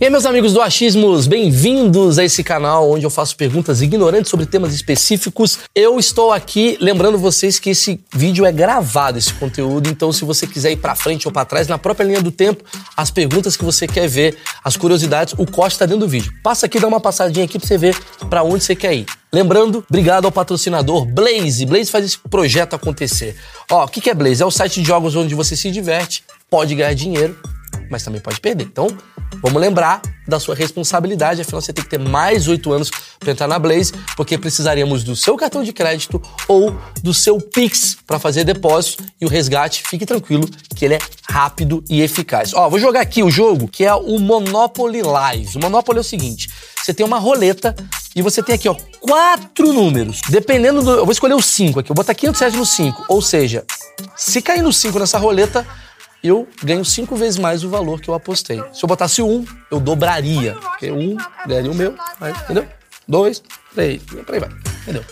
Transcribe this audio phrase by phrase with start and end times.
[0.00, 4.30] E aí, meus amigos do Achismos, bem-vindos a esse canal onde eu faço perguntas ignorantes
[4.30, 5.58] sobre temas específicos.
[5.74, 10.46] Eu estou aqui lembrando vocês que esse vídeo é gravado, esse conteúdo, então se você
[10.46, 12.64] quiser ir pra frente ou pra trás, na própria linha do tempo,
[12.96, 16.32] as perguntas que você quer ver, as curiosidades, o corte tá dentro do vídeo.
[16.42, 17.94] Passa aqui, dá uma passadinha aqui pra você ver
[18.30, 19.04] pra onde você quer ir.
[19.30, 21.66] Lembrando, obrigado ao patrocinador Blaze.
[21.66, 23.36] Blaze faz esse projeto acontecer.
[23.70, 24.42] Ó, o que que é Blaze?
[24.42, 27.38] É o site de jogos onde você se diverte, pode ganhar dinheiro,
[27.90, 28.64] mas também pode perder.
[28.64, 28.86] Então,
[29.42, 33.48] vamos lembrar da sua responsabilidade, afinal você tem que ter mais oito anos para entrar
[33.48, 38.44] na Blaze, porque precisaríamos do seu cartão de crédito ou do seu Pix para fazer
[38.44, 40.98] depósito e o resgate, fique tranquilo que ele é
[41.28, 42.54] rápido e eficaz.
[42.54, 45.56] Ó, vou jogar aqui o jogo que é o Monopoly Live.
[45.56, 46.48] O Monopoly é o seguinte,
[46.82, 47.74] você tem uma roleta
[48.14, 50.20] e você tem aqui, ó, quatro números.
[50.28, 50.90] Dependendo do...
[50.92, 53.64] Eu vou escolher o cinco aqui, eu vou botar 500 reais no cinco, ou seja,
[54.16, 55.66] se cair no cinco nessa roleta,
[56.22, 58.62] eu ganho cinco vezes mais o valor que eu apostei.
[58.72, 60.54] Se eu botasse um, eu dobraria.
[60.54, 62.66] Porque um ganharia o meu, aí, entendeu?
[63.08, 63.42] Dois,
[63.74, 64.50] três, por aí vai,
[64.82, 65.04] entendeu?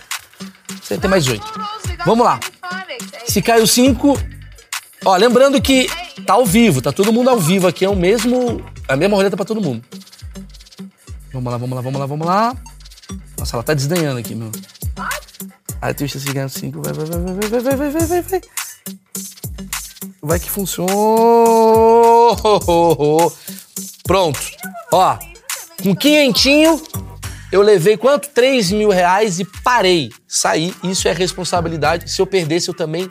[0.83, 1.47] Você tem mais oito.
[2.05, 2.39] Vamos lá.
[3.27, 4.19] Se caiu cinco,
[5.05, 5.89] ó, lembrando que
[6.27, 9.37] tá ao vivo, tá todo mundo ao vivo aqui, é o mesmo, a mesma roleta
[9.37, 9.85] pra todo mundo.
[11.33, 12.57] Vamos lá, vamos lá, vamos lá, vamos lá.
[13.39, 14.51] Nossa, ela tá desdenhando aqui, meu.
[15.81, 18.41] Aí tu se cinco, vai, vai, vai, vai, vai, vai, vai, vai, vai,
[20.23, 20.39] vai.
[20.39, 20.93] Que funciona.
[24.05, 24.41] Pronto.
[24.93, 25.19] Ó,
[25.83, 26.83] com quinhentinho,
[27.53, 28.29] eu levei quanto?
[28.29, 30.11] 3 mil reais e parei.
[30.27, 30.75] Saí.
[30.85, 32.11] Isso é responsabilidade.
[32.11, 33.11] Se eu perdesse, eu também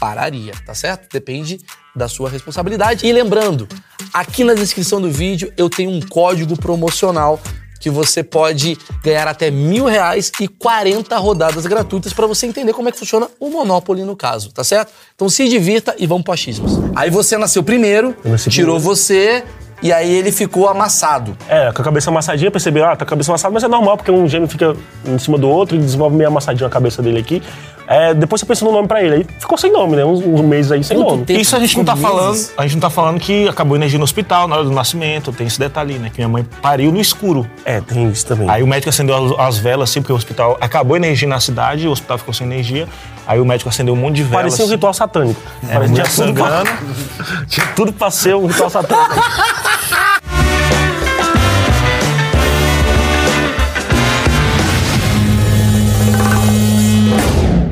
[0.00, 1.08] pararia, tá certo?
[1.12, 1.60] Depende
[1.94, 3.06] da sua responsabilidade.
[3.06, 3.66] E lembrando,
[4.12, 7.40] aqui na descrição do vídeo eu tenho um código promocional
[7.80, 12.88] que você pode ganhar até mil reais e 40 rodadas gratuitas para você entender como
[12.88, 14.92] é que funciona o Monopoly no caso, tá certo?
[15.14, 16.72] Então se divirta e vamos pro achismos.
[16.94, 18.14] Aí você nasceu primeiro,
[18.48, 18.80] tirou primeiro.
[18.80, 19.44] você
[19.82, 21.36] e aí ele ficou amassado.
[21.48, 23.96] É, com a cabeça amassadinha, percebi, ah, tá com a cabeça amassada, mas é normal,
[23.96, 24.74] porque um gêmeo fica
[25.04, 27.42] em cima do outro e desenvolve meio amassadinho a cabeça dele aqui.
[27.88, 30.04] É, depois você pensa no nome pra ele, aí ficou sem nome, né?
[30.04, 31.24] Uns, uns meses aí sem Quanto nome.
[31.24, 31.40] tempo?
[31.40, 32.08] Isso a gente não tá Meses.
[32.10, 32.48] falando.
[32.56, 35.32] A gente não tá falando que acabou a energia no hospital na hora do nascimento.
[35.32, 36.10] Tem esse detalhe, né?
[36.10, 37.48] Que minha mãe pariu no escuro.
[37.64, 38.50] É, tem isso também.
[38.50, 41.38] Aí o médico acendeu as, as velas, assim, porque o hospital acabou a energia na
[41.40, 42.88] cidade, o hospital ficou sem energia.
[43.26, 44.36] Aí o médico acendeu um monte de velas.
[44.44, 45.40] Parecia um ritual satânico.
[45.68, 47.46] É, Parecia tinha tudo pra- sangrando.
[47.48, 49.14] Tinha tudo pra ser um ritual satânico.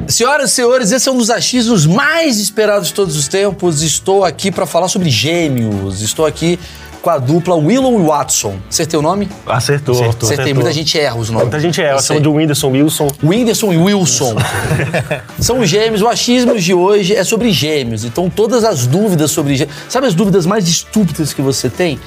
[0.09, 3.83] Senhoras e senhores, esse é um dos achismos mais esperados de todos os tempos.
[3.83, 6.03] Estou aqui para falar sobre gêmeos.
[6.03, 6.59] Estou aqui
[7.05, 8.57] com a dupla Willow e Watson.
[8.69, 9.29] Acertei o nome?
[9.47, 10.31] Acertou, acertou.
[10.31, 10.55] Acertei.
[10.55, 11.45] Muita gente erra os nomes.
[11.45, 11.99] Muita gente sei.
[11.99, 13.09] são de Whindersson Wilson.
[13.23, 14.37] Whindersson e Wilson.
[15.39, 16.01] São gêmeos.
[16.01, 18.05] O achismo de hoje é sobre gêmeos.
[18.05, 19.77] Então, todas as dúvidas sobre gêmeos.
[19.89, 22.01] Sabe as dúvidas mais estúpidas que você tem?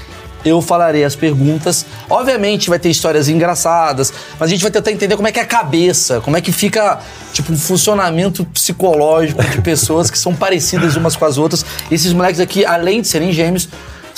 [0.47, 1.85] Eu falarei as perguntas.
[2.09, 5.43] Obviamente vai ter histórias engraçadas, mas a gente vai tentar entender como é que é
[5.43, 6.99] a cabeça, como é que fica,
[7.33, 11.65] tipo, um funcionamento psicológico de pessoas que são parecidas umas com as outras.
[11.91, 13.67] Esses moleques aqui, além de serem gêmeos,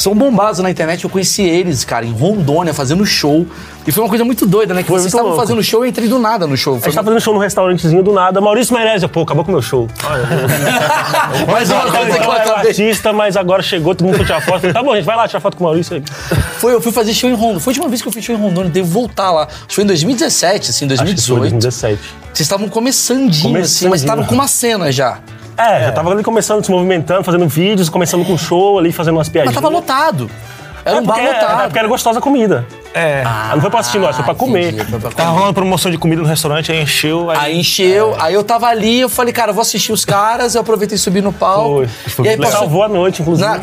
[0.02, 1.04] são bombados na internet.
[1.04, 3.46] Eu conheci eles, cara, em Rondônia, fazendo show.
[3.86, 4.82] E foi uma coisa muito doida, né?
[4.82, 5.42] Que Foi vocês estavam louco.
[5.42, 6.76] fazendo show, eu entrei do nada no show.
[6.76, 8.40] A Foi gente tá fazendo show num restaurantezinho do nada.
[8.40, 9.88] Maurício Meirelles, pô, acabou com o meu show.
[11.52, 12.70] Mais uma coisa que eu era acabei.
[12.70, 14.60] artista, mas agora chegou, todo mundo foi tirar foto.
[14.62, 16.04] Falei, Tá bom, gente, vai lá tirar foto com o Maurício aí.
[16.60, 17.60] Foi, eu fui fazer show em Rondônia.
[17.60, 19.44] Foi a última vez que eu fiz show em Rondônia, devo voltar lá.
[19.44, 21.40] Acho que foi em 2017, assim, Acho que foi 2018.
[21.42, 22.00] 2017.
[22.34, 25.20] Vocês estavam começandinho, assim, mas estavam com uma cena já.
[25.58, 29.28] É, já tava ali começando, se movimentando, fazendo vídeos, começando com show ali, fazendo umas
[29.28, 29.56] Mas piadinhas.
[29.56, 30.30] tava lotado.
[30.86, 31.64] Era É um bar é lotado.
[31.64, 32.66] porque era gostosa a comida.
[32.94, 33.22] É.
[33.24, 34.74] Ah, não foi pra assistir nós, foi pra comer.
[34.74, 37.30] entendi, foi pra Tava rolando promoção de comida no restaurante, aí encheu.
[37.30, 40.56] Aí, Aí encheu, aí eu tava ali, eu falei, cara, eu vou assistir os caras,
[40.56, 41.86] eu aproveitei e subi no palco.
[41.86, 41.88] Foi.
[41.88, 43.48] Foi E aí passou, Salvou a noite, inclusive.
[43.48, 43.60] Não,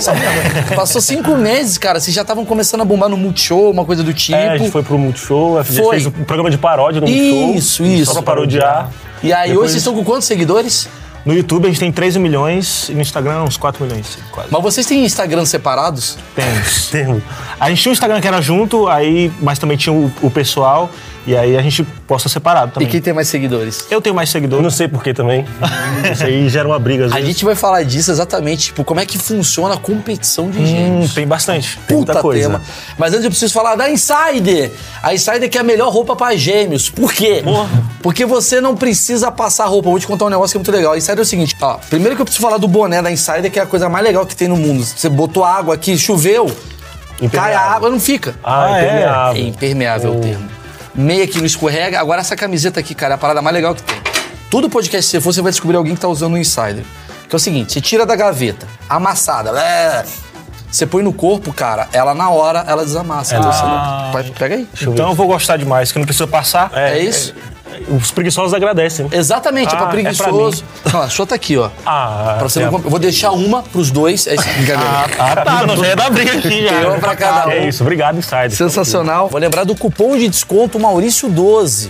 [0.76, 4.15] passou cinco meses, cara, vocês já estavam começando a bombar no Multishow, uma coisa do
[4.15, 4.36] tipo.
[4.38, 5.91] É, a gente foi pro Multishow, a gente Foi.
[6.00, 7.54] fez um programa de paródia no Multishow.
[7.54, 8.06] Isso, isso.
[8.06, 8.91] Só pra parodiar.
[9.22, 10.88] E aí Depois- hoje vocês estão com quantos seguidores?
[11.26, 14.48] No YouTube a gente tem 13 milhões e no Instagram uns 4 milhões, quase.
[14.48, 16.16] Mas vocês têm Instagram separados?
[16.37, 16.87] Temos.
[16.88, 17.22] Temos.
[17.59, 20.89] A gente tinha um Instagram que era junto, aí, mas também tinha o, o pessoal,
[21.26, 22.88] e aí a gente posta separado E também.
[22.88, 23.84] quem tem mais seguidores?
[23.90, 24.62] Eu tenho mais Eu seguidores.
[24.62, 25.44] não sei porquê também.
[26.12, 27.28] Isso aí gera uma briga às A vezes.
[27.30, 31.14] gente vai falar disso exatamente, tipo, como é que funciona a competição de Hum, gêmeos.
[31.14, 31.78] tem bastante.
[31.86, 32.48] tem muita Puta coisa.
[32.48, 32.62] tema.
[32.98, 34.70] Mas antes eu preciso falar da Insider.
[35.02, 36.88] A Insider que é a melhor roupa pra gêmeos.
[36.88, 37.42] Por quê?
[38.02, 39.88] Porque você não precisa passar roupa.
[39.88, 40.92] Eu vou te contar um negócio que é muito legal.
[40.92, 41.78] A Insider é o seguinte, ó.
[41.90, 44.24] Primeiro que eu preciso falar do boné da Insider, que é a coisa mais legal
[44.24, 44.84] que tem no mundo.
[44.84, 46.50] Você botou água aqui, choveu,
[47.32, 48.34] cai a água, não fica.
[48.44, 48.82] Ah, Ah, é?
[48.84, 49.36] impermeável.
[49.42, 50.55] É impermeável o termo.
[50.97, 52.01] Meia que não escorrega.
[52.01, 53.97] Agora essa camiseta aqui, cara, é a parada mais legal que tem.
[54.51, 56.84] Todo podcast que você for, você vai descobrir alguém que tá usando o Insider.
[57.28, 60.04] Que é o seguinte, você tira da gaveta, amassada, blé,
[60.71, 63.37] Você põe no corpo, cara, ela na hora, ela desamassa.
[63.37, 64.69] Então, você não- Vai, Pega aí.
[64.81, 66.71] Então eu vou gostar demais, que não precisa passar.
[66.75, 67.34] É, isso?
[67.88, 69.06] Os preguiçosos agradecem.
[69.06, 69.16] né?
[69.16, 70.64] Exatamente, é pra Ah, é pra preguiçoso.
[70.92, 71.70] Não, a sua tá aqui, ó.
[71.84, 72.70] Ah, Pra você é.
[72.70, 74.26] não vou deixar uma pros dois.
[74.26, 75.06] É isso, brincadeira.
[75.18, 76.78] Ah, tá, não, já ia dar briga aqui já.
[76.80, 77.50] Tem uma pra cada um.
[77.50, 78.50] É isso, obrigado, Insider.
[78.50, 79.28] Sensacional.
[79.28, 81.88] Vou lembrar do cupom de desconto Maurício12.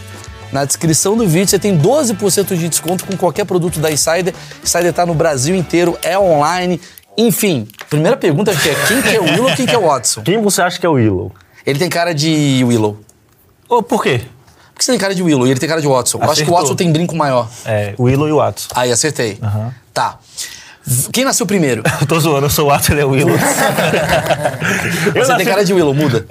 [0.52, 4.32] Na descrição do vídeo você tem 12% de desconto com qualquer produto da Insider.
[4.62, 6.80] Insider tá no Brasil inteiro, é online.
[7.18, 10.22] Enfim, primeira pergunta que é quem que é o Willow quem que é o Watson?
[10.22, 11.32] Quem você acha que é o Willow?
[11.64, 12.98] Ele tem cara de Willow.
[13.68, 14.20] Ô, por quê?
[14.76, 16.18] Por que você tem cara de Willow e ele tem cara de Watson?
[16.18, 16.58] Eu acho que o Acertou.
[16.58, 17.48] Watson tem brinco maior.
[17.64, 18.68] É, Willow e Watson.
[18.74, 19.38] Aí, acertei.
[19.94, 20.18] Tá.
[21.12, 21.82] Quem nasceu primeiro?
[22.00, 23.36] Eu tô zoando, eu sou o Watson, ele é o Willow.
[25.14, 26.24] Você tem cara de Willow, muda.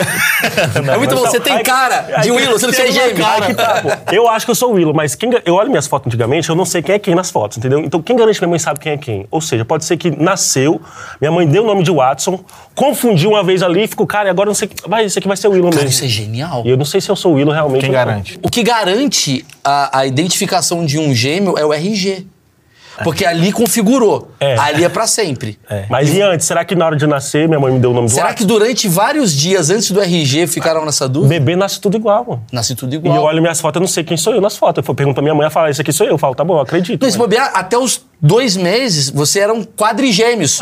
[0.93, 3.25] é muito bom, você tem cara de Willow, você não é gêmeo.
[3.25, 3.89] Aí que tá, pô.
[4.13, 6.55] Eu acho que eu sou o Willow, mas quem, eu olho minhas fotos antigamente, eu
[6.55, 7.79] não sei quem é quem nas fotos, entendeu?
[7.79, 9.27] Então quem garante que minha mãe sabe quem é quem?
[9.31, 10.81] Ou seja, pode ser que nasceu,
[11.19, 12.43] minha mãe deu o nome de Watson,
[12.73, 14.69] confundiu uma vez ali e ficou, cara, e agora eu não sei.
[14.87, 15.95] Vai, esse aqui vai ser o Willow Cara, mesmo.
[15.95, 16.63] isso é genial.
[16.65, 17.81] E eu não sei se eu sou o Willow realmente.
[17.81, 17.95] Quem não.
[17.95, 18.39] garante?
[18.41, 22.27] O que garante a, a identificação de um gêmeo é o RG.
[23.03, 24.31] Porque ali configurou.
[24.39, 24.57] É.
[24.57, 25.59] Ali é pra sempre.
[25.69, 25.85] É.
[25.89, 28.07] Mas e antes, será que na hora de nascer minha mãe me deu o nome
[28.07, 31.33] do Será que durante vários dias antes do RG ficaram nessa dúvida?
[31.33, 32.43] Bebê nasce tudo igual, mano.
[32.51, 33.15] Nasce tudo E igual.
[33.15, 34.85] eu olho minhas fotos, eu não sei quem sou eu nas fotos.
[34.87, 36.13] Eu pergunto pra minha mãe, ela fala, esse aqui sou eu.
[36.13, 37.01] Eu falo, tá bom, eu acredito.
[37.01, 40.59] Não, se mas- bobear, até os dois meses, você era um quadrigêmeos.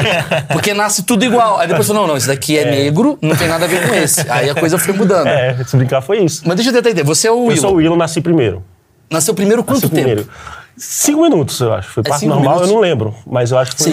[0.52, 1.58] Porque nasce tudo igual.
[1.58, 3.94] Aí depois falou, não, não, esse daqui é, negro, não tem nada a ver com
[3.94, 4.20] esse.
[4.30, 5.26] Aí a coisa foi mudando.
[5.26, 6.42] É, se brincar foi isso.
[6.46, 7.56] Mas deixa eu tentar entender, você é o Eu Willow.
[7.60, 8.62] sou o Willow, nasci primeiro.
[9.10, 10.06] Nasceu primeiro quanto Nasci tempo?
[10.06, 10.28] primeiro.
[10.76, 11.88] Cinco minutos, eu acho.
[11.90, 12.70] Foi parto cinco normal, minutos?
[12.70, 13.14] eu não lembro.
[13.26, 13.92] Mas eu acho que foi.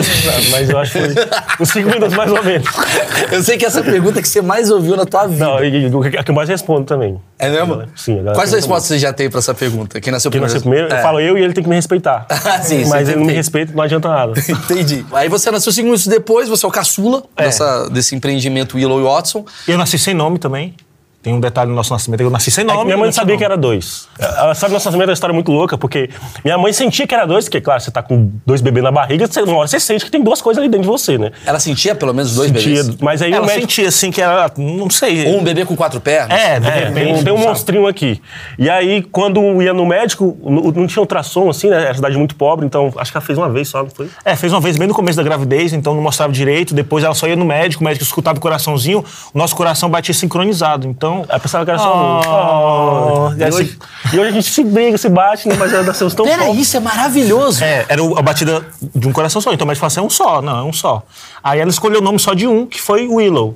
[0.52, 1.16] Mas eu acho que foi
[1.60, 2.68] uns cinco minutos mais ou menos.
[3.32, 5.46] Eu sei que essa é pergunta que você mais ouviu na tua vida.
[5.46, 7.22] Não, e, e, a que eu mais respondo também.
[7.38, 7.84] É mesmo?
[7.96, 10.02] Sim, Quais respostas você já tem pra essa pergunta?
[10.02, 10.54] Quem nasceu Quem primeiro?
[10.54, 10.98] nasceu primeiro, É.
[10.98, 12.26] eu falo eu e ele tem que me respeitar.
[12.44, 14.34] Ah, sim, Mas ele não me respeita, não adianta nada.
[14.50, 15.06] Entendi.
[15.14, 17.44] Aí você nasceu cinco minutos depois, você é o caçula É.
[17.44, 19.46] dessa, desse empreendimento Willow e Watson.
[19.68, 20.76] Eu nasci sem nome também.
[21.24, 22.80] Tem um detalhe no nosso nascimento, eu nasci sem É nome.
[22.80, 23.38] que minha mãe não sabia nome.
[23.38, 24.08] que era dois.
[24.20, 26.10] A história do nosso nascimento é uma história muito louca, porque
[26.44, 29.28] minha mãe sentia que era dois, porque, claro, você tá com dois bebês na barriga,
[29.28, 31.32] você, uma hora você sente que tem duas coisas ali dentro de você, né?
[31.46, 32.98] Ela sentia pelo menos dois Sentia, bebês?
[33.00, 33.62] mas aí o Ela médico...
[33.72, 35.28] sentia assim que era, não sei.
[35.28, 36.40] Ou um bebê com quatro pernas?
[36.40, 37.24] É, de É, repente.
[37.24, 37.48] tem, um- sabe?
[37.48, 38.20] monstrinho aqui.
[38.58, 41.84] E aí, quando ia no médico, não, não tinha ultrassom, assim, né?
[41.84, 44.10] Era cidade muito pobre, então acho que ela fez uma vez só, não foi?
[44.26, 46.74] É, fez uma vez bem no começo da gravidez, então não mostrava direito.
[46.74, 50.16] Depois ela só ia no médico, o médico escutava o coraçãozinho, o nosso coração batia
[50.16, 50.88] sincronizado.
[50.88, 51.11] Então.
[51.30, 53.30] Aí pensava que era só Oh.
[53.30, 53.36] um.
[53.38, 53.42] Oh.
[53.42, 53.78] E, hoje-
[54.14, 55.56] e hoje a gente se briga, se bate, né?
[55.58, 56.68] Mas nós somos tão Peraí, pobres.
[56.68, 57.64] isso é maravilhoso.
[57.64, 58.66] É, era a batida
[58.96, 59.54] de um coração só.
[59.54, 61.04] Então o médico falou assim: é um só, não, é um só.
[61.44, 63.56] Aí ela escolheu o nome só de um, que foi Willow.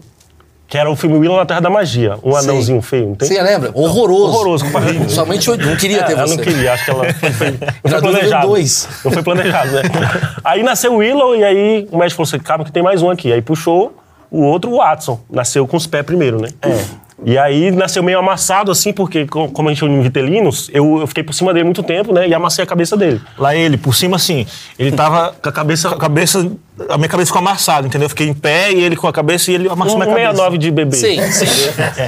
[0.67, 2.17] Que era o filme Willow na Terra da Magia.
[2.23, 2.37] Um Sim.
[2.39, 3.27] anãozinho feio, não tem?
[3.27, 3.69] Você lembra?
[3.75, 4.23] Horroroso.
[4.33, 5.07] Horroroso, compartilho.
[5.11, 6.35] Sua mãe te- não queria É, ter ela você.
[6.37, 8.47] não queria, acho que ela foi, foi, não Já foi planejado.
[8.47, 8.89] dois.
[9.05, 9.81] Não foi planejado, né?
[10.43, 13.31] aí nasceu Willow e aí o médico falou assim, calma que tem mais um aqui.
[13.31, 13.95] Aí puxou
[14.31, 15.19] o outro, o Watson.
[15.29, 16.49] Nasceu com os pés primeiro, né?
[16.63, 16.83] É.
[17.23, 20.99] E aí nasceu meio amassado assim, porque co- como a gente é um vitelinos, eu,
[20.99, 22.27] eu fiquei por cima dele muito tempo, né?
[22.27, 23.21] E amassei a cabeça dele.
[23.37, 24.45] Lá ele, por cima assim,
[24.77, 26.51] ele tava com a cabeça, a cabeça,
[26.89, 28.05] a minha cabeça ficou amassada, entendeu?
[28.07, 30.31] Eu fiquei em pé e ele com a cabeça e ele amassou Um minha cabeça.
[30.31, 30.97] 69 de bebê.
[30.97, 31.45] Sim, sim.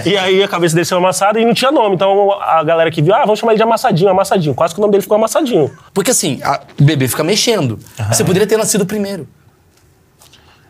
[0.09, 1.95] E aí a cabeça dele saiu amassada e não tinha nome.
[1.95, 4.53] Então a galera que viu, ah, vamos chamar ele de amassadinho, amassadinho.
[4.53, 5.71] Quase que o nome dele ficou amassadinho.
[5.93, 6.41] Porque assim,
[6.77, 7.79] o bebê fica mexendo.
[8.11, 9.25] Você poderia ter nascido primeiro.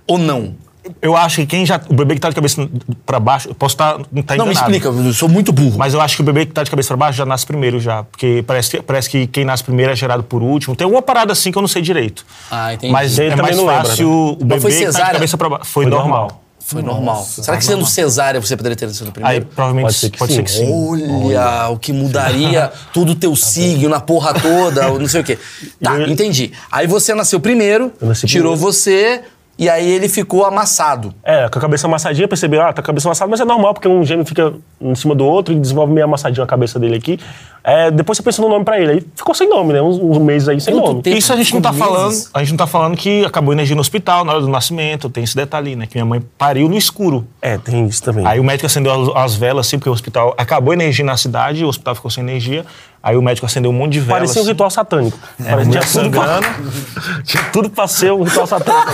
[0.06, 0.56] Ou não?
[1.02, 1.80] Eu acho que quem já.
[1.90, 2.68] O bebê que tá de cabeça
[3.06, 3.98] pra baixo, eu posso estar.
[4.12, 5.78] Não, tá Não, me explica, eu sou muito burro.
[5.78, 7.80] Mas eu acho que o bebê que tá de cabeça pra baixo já nasce primeiro
[7.80, 8.04] já.
[8.04, 10.76] Porque parece, que- parece que quem nasce primeiro é gerado por último.
[10.76, 12.26] Tem alguma parada assim que eu não sei direito.
[12.52, 12.92] Ah, entendi.
[12.94, 14.14] Mas Ele é também mais não lembra, fácil né?
[14.16, 15.14] o bebê Mas foi que tá de cesárea?
[15.14, 15.66] cabeça pra baixo.
[15.66, 16.20] Foi, Foi normal.
[16.22, 16.44] normal.
[16.70, 17.24] Foi normal.
[17.24, 19.38] Será que sendo cesárea você poderia ter nascido primeiro?
[19.38, 20.66] Aí provavelmente Pode pode ser ser que que sim.
[20.66, 21.26] sim.
[21.28, 25.24] Olha, o que mudaria tudo o teu signo, na porra toda, ou não sei o
[25.24, 25.40] quê.
[25.82, 26.52] Tá, Eu- entendi.
[26.70, 27.90] Aí você nasceu primeiro,
[28.26, 28.56] tirou primeiro.
[28.58, 29.22] você,
[29.58, 31.14] e aí ele ficou amassado.
[31.24, 33.74] É, com a cabeça amassadinha, percebeu, ah, tá com a cabeça amassada, mas é normal,
[33.74, 36.96] porque um gêmeo fica em cima do outro e desenvolve meio amassadinho a cabeça dele
[36.96, 37.20] aqui.
[37.64, 39.82] É, depois você pensa no nome pra ele, aí ficou sem nome, né?
[39.82, 41.02] Uns, uns meses aí sem Quanto nome.
[41.02, 41.18] tempo?
[41.18, 41.86] Isso a gente não tá Meses.
[41.86, 42.16] falando.
[42.34, 45.10] A gente não tá falando que acabou a energia no hospital na hora do nascimento.
[45.10, 45.86] Tem esse detalhe, né?
[45.86, 47.28] Que minha mãe pariu no escuro.
[47.42, 48.26] É, tem isso também.
[48.26, 51.18] Aí o médico acendeu as, as velas, assim, porque o hospital acabou a energia na
[51.18, 52.66] cidade, o hospital ficou sem energia.
[53.08, 54.20] Aí o médico acendeu um monte de velas.
[54.20, 54.52] Parecia um assim.
[54.52, 55.18] ritual satânico.
[55.38, 56.40] Parecia mulher tinha tudo pra,
[57.24, 58.92] tinha tudo pra ser um ritual satânico.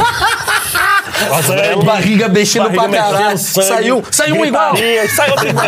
[1.43, 3.37] Sangue, Barriga mexendo barriga pra caralho.
[3.39, 4.75] sangue, Saiu, saiu um igual.
[5.15, 5.65] Saiu outro igual.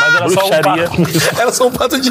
[0.00, 0.92] Mas era só um pato.
[1.40, 2.10] Era só um pato de...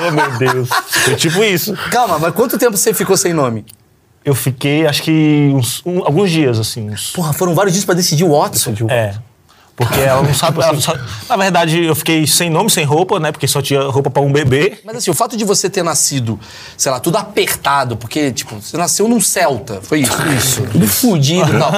[0.00, 0.68] Oh, meu Deus.
[1.04, 1.74] Foi tipo isso.
[1.90, 3.66] Calma, mas quanto tempo você ficou sem nome?
[4.24, 6.88] Eu fiquei, acho que uns- um- alguns dias, assim.
[6.90, 8.74] Uns, Porra, foram vários dias pra decidir o Watson.
[8.88, 9.14] é.
[9.78, 10.60] Porque ela não sabe.
[10.60, 10.96] ela só-
[11.28, 13.30] na verdade, eu fiquei sem nome, sem roupa, né?
[13.32, 14.78] Porque só tinha roupa pra um bebê.
[14.84, 16.38] Mas assim, o fato de você ter nascido,
[16.76, 20.16] sei lá, tudo apertado, porque, tipo, você nasceu num Celta, foi isso?
[20.36, 20.62] Isso.
[20.72, 21.70] Tudo fudido e tal.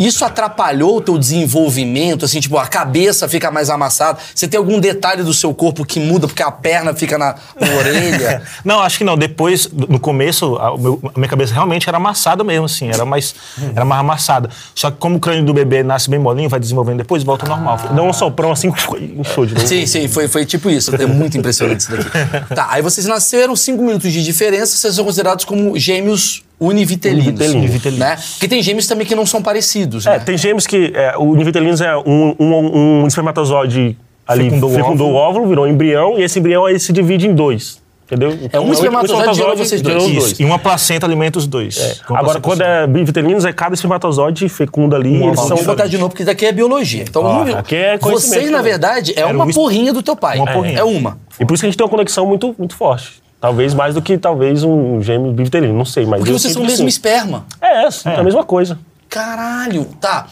[0.00, 4.18] Isso atrapalhou o teu desenvolvimento, assim, tipo, a cabeça fica mais amassada.
[4.34, 7.68] Você tem algum detalhe do seu corpo que muda porque a perna fica na, na
[7.78, 8.42] orelha?
[8.64, 9.16] Não, acho que não.
[9.16, 12.88] Depois, no começo, a, meu- a minha cabeça realmente era amassada mesmo, assim.
[12.88, 13.34] Era mais,
[13.76, 14.50] era mais amassada.
[14.74, 17.56] Só que como o crânio do bebê nasce bem molinho, vai desenvolvendo depois, volta ao
[17.56, 17.78] normal.
[17.94, 18.68] Dá um soprão assim,
[19.18, 19.66] inchou de novo.
[19.66, 20.94] Sim, sim, foi, foi tipo isso.
[20.94, 22.54] É muito impressionante isso daqui.
[22.54, 27.26] Tá, aí vocês nasceram, cinco minutos de diferença, vocês são considerados como gêmeos univitelinos.
[27.26, 27.64] Univitelinos.
[27.64, 28.00] Univitelinos.
[28.00, 28.16] Né?
[28.32, 30.18] Porque tem gêmeos também que não são parecidos, É, né?
[30.20, 33.96] tem gêmeos que é, o univitelinos é um, um, um espermatozoide
[34.26, 37.26] ali Fecundou fecundou, o o óvulo, virou um embrião, e esse embrião aí se divide
[37.26, 37.82] em dois.
[38.06, 38.38] Entendeu?
[38.52, 40.04] É um espermatozoide gerou vocês dois.
[40.04, 40.42] Isso.
[40.42, 42.00] E uma placenta alimenta os dois.
[42.08, 45.16] Uma Agora, quando é bivitelinos, é cada espermatozoide fecunda ali.
[45.16, 47.02] e eles são Vou botar de novo, porque daqui é biologia.
[47.08, 48.72] Então, Ó, um- aqui é vocês, na também.
[48.72, 50.38] verdade, é uma um porrinha do teu pai.
[50.38, 50.78] Uma porrinha.
[50.80, 51.18] É uma.
[51.40, 53.22] E por isso que a gente tem uma conexão muito, muito forte.
[53.40, 56.66] Talvez mais do que talvez um gêmeo bivitelino, não sei, mas Porque vocês são o
[56.66, 56.86] mesmo sim.
[56.86, 57.46] esperma.
[57.60, 58.78] É, é, a mesma coisa.
[59.08, 60.26] Caralho, tá.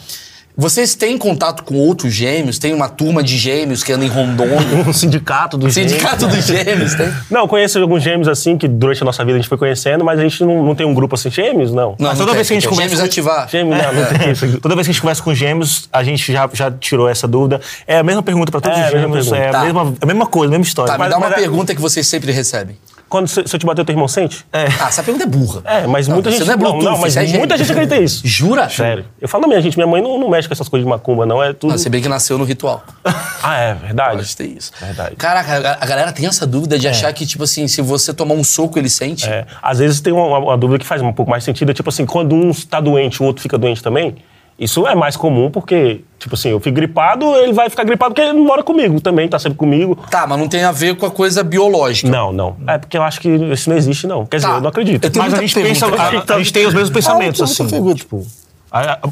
[0.55, 2.59] Vocês têm contato com outros gêmeos?
[2.59, 4.59] Tem uma turma de gêmeos que anda em Rondônia?
[4.87, 7.11] Um sindicato do Sindicato dos gêmeos, tem?
[7.29, 10.03] Não, eu conheço alguns gêmeos assim que durante a nossa vida a gente foi conhecendo,
[10.05, 11.95] mas a gente não, não tem um grupo assim, gêmeos, não.
[11.97, 12.35] Não, Mas não toda tem.
[12.35, 13.49] vez que a gente Tem conversa Gêmeos com- ativar.
[13.49, 14.57] Gêmeos, não, não tem isso.
[14.61, 17.59] Toda vez que a gente conversa com gêmeos, a gente já, já tirou essa dúvida.
[17.87, 19.31] É a mesma pergunta para todos É, os a mesma gêmeos.
[19.31, 19.63] É a, Tá.
[19.63, 20.91] mesma, a mesma coisa, a mesma história.
[20.91, 22.77] Tá, me Mas- dá uma mas é- pergunta que vocês sempre recebem.
[23.09, 24.45] Quando se, se eu te bater, o teu irmão sente?
[24.51, 24.65] É.
[24.79, 25.61] Ah, essa pergunta é burra.
[25.65, 26.47] É, mas muita você gente.
[26.47, 28.21] não é Bluetooth, não, mas é muita gente acredita isso.
[28.27, 28.67] Jura?
[28.69, 29.05] Sério.
[29.21, 31.25] Eu falo na minha gente, minha mãe não, não mexe com essas coisas de macumba,
[31.25, 31.41] não.
[31.43, 31.73] É tudo.
[31.73, 32.83] Ah, você bem que nasceu no ritual.
[33.45, 34.15] Ah, é verdade.
[34.15, 34.71] Pode ter isso.
[34.79, 35.17] Verdade.
[35.17, 38.43] Caraca, a- galera tem essa dúvida de achar que, tipo assim, se você tomar um
[38.43, 39.27] soco, ele sente.
[39.27, 41.89] É, às vezes tem uma, uma dúvida que faz um pouco mais sentido, é tipo
[41.89, 44.15] assim, quando um está doente, o outro fica doente também.
[44.63, 48.27] Isso é mais comum porque, tipo assim, eu fico gripado, ele vai ficar gripado porque
[48.27, 49.97] ele mora comigo também, tá sempre comigo.
[50.09, 52.09] Tá, mas não tem a ver com a coisa biológica.
[52.09, 52.55] Não, não.
[52.67, 54.25] É porque eu acho que isso não existe, não.
[54.25, 54.55] Quer dizer, Tá.
[54.55, 55.03] eu não acredito.
[55.05, 57.67] Eu Mas a gente pensa, a, a gente tem os mesmos pensamentos, Ah, assim.
[57.69, 57.95] pergunta.
[57.95, 58.25] Tipo,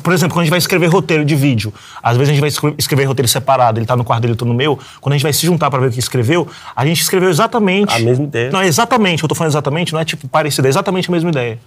[0.01, 2.49] por exemplo, quando a gente vai escrever roteiro de vídeo, às vezes a gente vai
[2.49, 4.79] escre- escrever roteiro separado, ele tá no quarto dele, eu tô no meu.
[4.99, 7.93] Quando a gente vai se juntar pra ver o que escreveu, a gente escreveu exatamente.
[7.93, 8.49] A mesma ideia.
[8.51, 11.29] Não, é exatamente, eu tô falando exatamente, não é tipo parecido, é exatamente a mesma
[11.29, 11.59] ideia.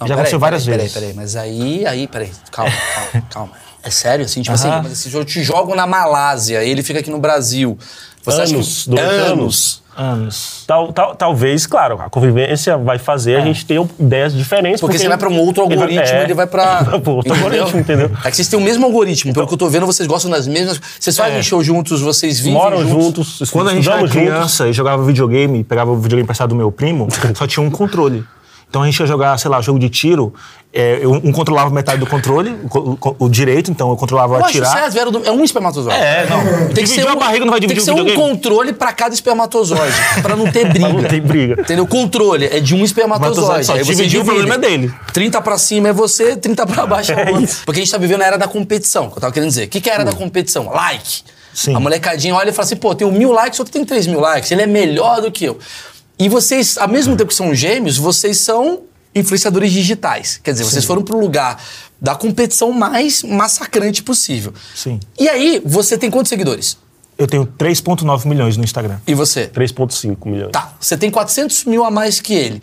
[0.00, 0.92] Não, Já peraí, aconteceu várias peraí, vezes.
[0.94, 2.30] Peraí, peraí, mas aí, aí, peraí.
[2.52, 3.52] Calma, calma, calma.
[3.82, 4.42] É sério, assim?
[4.42, 4.82] Tipo assim, Aham.
[4.84, 7.78] mas se eu te jogo na Malásia, ele fica aqui no Brasil.
[8.24, 8.90] Você Anos, acha que...
[8.90, 9.82] durante anos.
[9.96, 10.62] Anos.
[10.66, 14.80] Tal, tal- talvez, claro, a convivência vai fazer a gente ter ideias diferentes.
[14.80, 16.22] Porque, você vai pra um outro ele vai- algoritmo, é.
[16.24, 16.84] ele vai pra.
[17.02, 18.10] Pro outro algoritmo, entendeu?
[18.24, 19.32] É que vocês têm o mesmo algoritmo.
[19.32, 20.80] Pelo que eu tô vendo, vocês gostam das mesmas.
[21.00, 21.42] Vocês fazem É.
[21.42, 23.26] show juntos, vocês vivem Moram juntos.
[23.38, 24.30] juntos, Quando a gente era estudamos juntos.
[24.36, 28.24] criança e jogava videogame, pegava o videogame emprestado do meu primo, só tinha um controle.
[28.68, 30.34] Então a gente ia jogar, sei lá, jogo de tiro,
[30.74, 34.40] é, eu- um controlava metade do controle, o, o- o direito, então eu controlava Eu
[34.40, 34.72] acho atirar.
[34.72, 35.98] certo, Vero, do- é um espermatozoide.
[35.98, 36.68] É, não.
[36.74, 38.74] Tem que ser a um, barriga, não vai Tem que dividir ser o um controle
[38.74, 40.88] pra cada espermatozoide, pra não ter briga.
[40.92, 41.62] Não ter briga.
[41.62, 41.86] Entendeu?
[41.86, 43.64] Controle é de um espermatozoide.
[43.64, 44.24] Só Aí você dividir, o divide.
[44.44, 44.92] problema é dele.
[45.14, 47.44] 30 pra cima é você, 30 pra baixo é, É o outro.
[47.44, 47.62] isso.
[47.64, 49.64] Porque a gente tá vivendo a era da competição, que eu tava querendo dizer.
[49.64, 50.68] O que, que é a era da competição?
[50.70, 51.22] Like.
[51.54, 51.74] Sim.
[51.74, 54.50] A molecadinha olha e fala assim, pô, tem mil likes, outro tem 3 mil likes,
[54.52, 55.58] ele é melhor do que eu.
[56.18, 58.82] E vocês, ao mesmo tempo que são gêmeos, vocês são
[59.14, 60.40] influenciadores digitais.
[60.42, 61.62] Quer dizer, vocês foram pro lugar
[62.00, 64.52] da competição mais massacrante possível.
[64.74, 64.98] Sim.
[65.18, 66.76] E aí, você tem quantos seguidores?
[67.16, 68.98] Eu tenho 3,9 milhões no Instagram.
[69.06, 69.48] E você?
[69.48, 70.52] 3,5 milhões.
[70.52, 72.62] Tá, você tem 400 mil a mais que ele.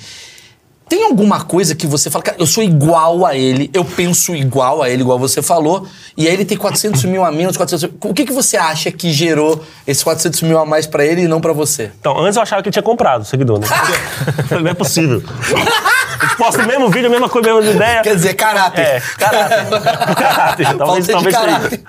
[0.87, 4.83] Tem alguma coisa que você fala, cara, eu sou igual a ele, eu penso igual
[4.83, 7.97] a ele, igual você falou, e aí ele tem 400 mil a menos, 400 mil.
[8.03, 11.27] O que, que você acha que gerou esses 400 mil a mais pra ele e
[11.27, 11.91] não pra você?
[11.99, 13.67] Então, antes eu achava que ele tinha comprado seguidor, né?
[14.61, 15.23] não é possível.
[16.31, 18.01] Eu posto o mesmo vídeo, a mesma coisa, a mesma ideia.
[18.01, 18.81] Quer dizer, caráter.
[18.81, 19.65] É, caráter.
[20.15, 20.77] caráter.
[20.77, 21.81] Talvez, talvez seja caráter.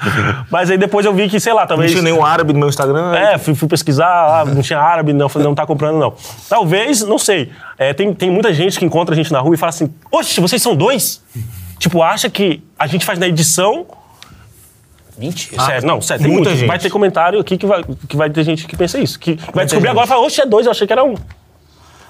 [0.50, 1.90] Mas aí depois eu vi que, sei lá, Não talvez.
[1.90, 3.14] tinha nenhum árabe no meu Instagram.
[3.14, 6.14] É, fui, fui pesquisar, ah, não tinha árabe, não, falei, não tá comprando, não.
[6.49, 7.50] Talvez, não sei.
[7.78, 10.40] É, tem, tem muita gente que encontra a gente na rua e fala assim: Oxe,
[10.40, 11.23] vocês são dois?
[11.78, 13.87] Tipo, acha que a gente faz na edição.
[15.19, 15.62] Mentira.
[15.62, 16.69] sério, não, sério, tem muita muita gente.
[16.69, 19.19] Vai ter comentário aqui que vai, que vai ter gente que pensa isso.
[19.19, 19.93] Que vai descobrir gente.
[19.93, 21.14] agora e fala: Oxe, é dois, eu achei que era um.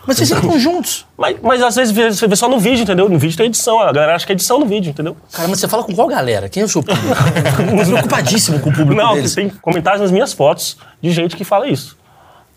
[0.07, 1.05] Mas vocês estão juntos.
[1.19, 3.09] Mas, mas às vezes você vê só no vídeo, entendeu?
[3.09, 5.17] No vídeo tem edição, a galera acha que é edição no vídeo, entendeu?
[5.33, 6.49] Cara, mas você fala com qual galera?
[6.49, 7.09] Quem é o seu público?
[7.09, 9.35] Eu tô preocupadíssimo com o público Não, deles.
[9.35, 11.97] tem comentários nas minhas fotos de gente que fala isso.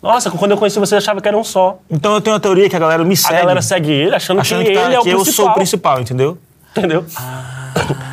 [0.01, 1.79] Nossa, quando eu conheci você, eu achava que era um só.
[1.89, 3.35] Então eu tenho a teoria que a galera me A segue.
[3.39, 5.45] galera segue ele achando, achando que, que, tá- ele é o que eu principal.
[5.45, 6.37] sou o principal, entendeu?
[6.77, 7.03] Entendeu?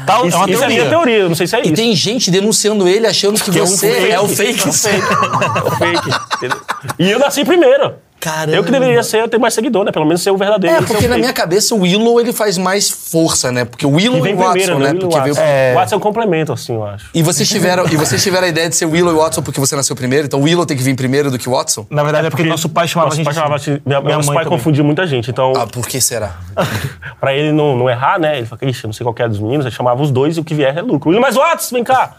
[0.06, 0.88] Tal, Isso, é uma isso é a minha teoria.
[0.98, 1.74] teoria, eu não sei se é E isso.
[1.74, 4.10] tem gente denunciando ele achando que, Que é um você fake.
[4.12, 4.60] é o fake.
[4.64, 6.10] É o fake.
[6.36, 6.60] entendeu?
[6.98, 7.94] E eu nasci primeiro.
[8.26, 8.56] Caramba.
[8.56, 9.92] Eu que deveria ser, eu ter mais seguidor, né?
[9.92, 10.76] Pelo menos ser o verdadeiro.
[10.76, 11.20] É, porque na fake.
[11.20, 13.64] minha cabeça o Willow ele faz mais força, né?
[13.64, 14.92] Porque o Willow E vem e o Watson, primeiro, né?
[14.92, 14.98] né?
[14.98, 15.34] Porque o veio...
[15.34, 15.42] Watson.
[15.48, 15.72] É.
[15.72, 17.08] O Watson é um complemento, assim, eu acho.
[17.14, 19.76] E vocês tiveram, e vocês tiveram a ideia de ser Willow e Watson porque você
[19.76, 20.26] nasceu primeiro?
[20.26, 21.86] Então o Willow tem que vir primeiro do que o Watson?
[21.88, 23.80] Na verdade é porque, nosso pai chamava Nosso a gente pai chamava, assim.
[23.86, 24.58] minha, Minha nosso pai também.
[24.58, 25.30] confundia muita gente.
[25.30, 26.34] Então, Ah, por que será?
[27.20, 28.38] pra ele não, não errar, né?
[28.38, 29.64] Ele falava, ixi, eu não sei qual que é dos meninos.
[29.64, 31.10] Ele chamava os dois e o que vier é lucro.
[31.10, 32.16] William mais Watts, vem cá.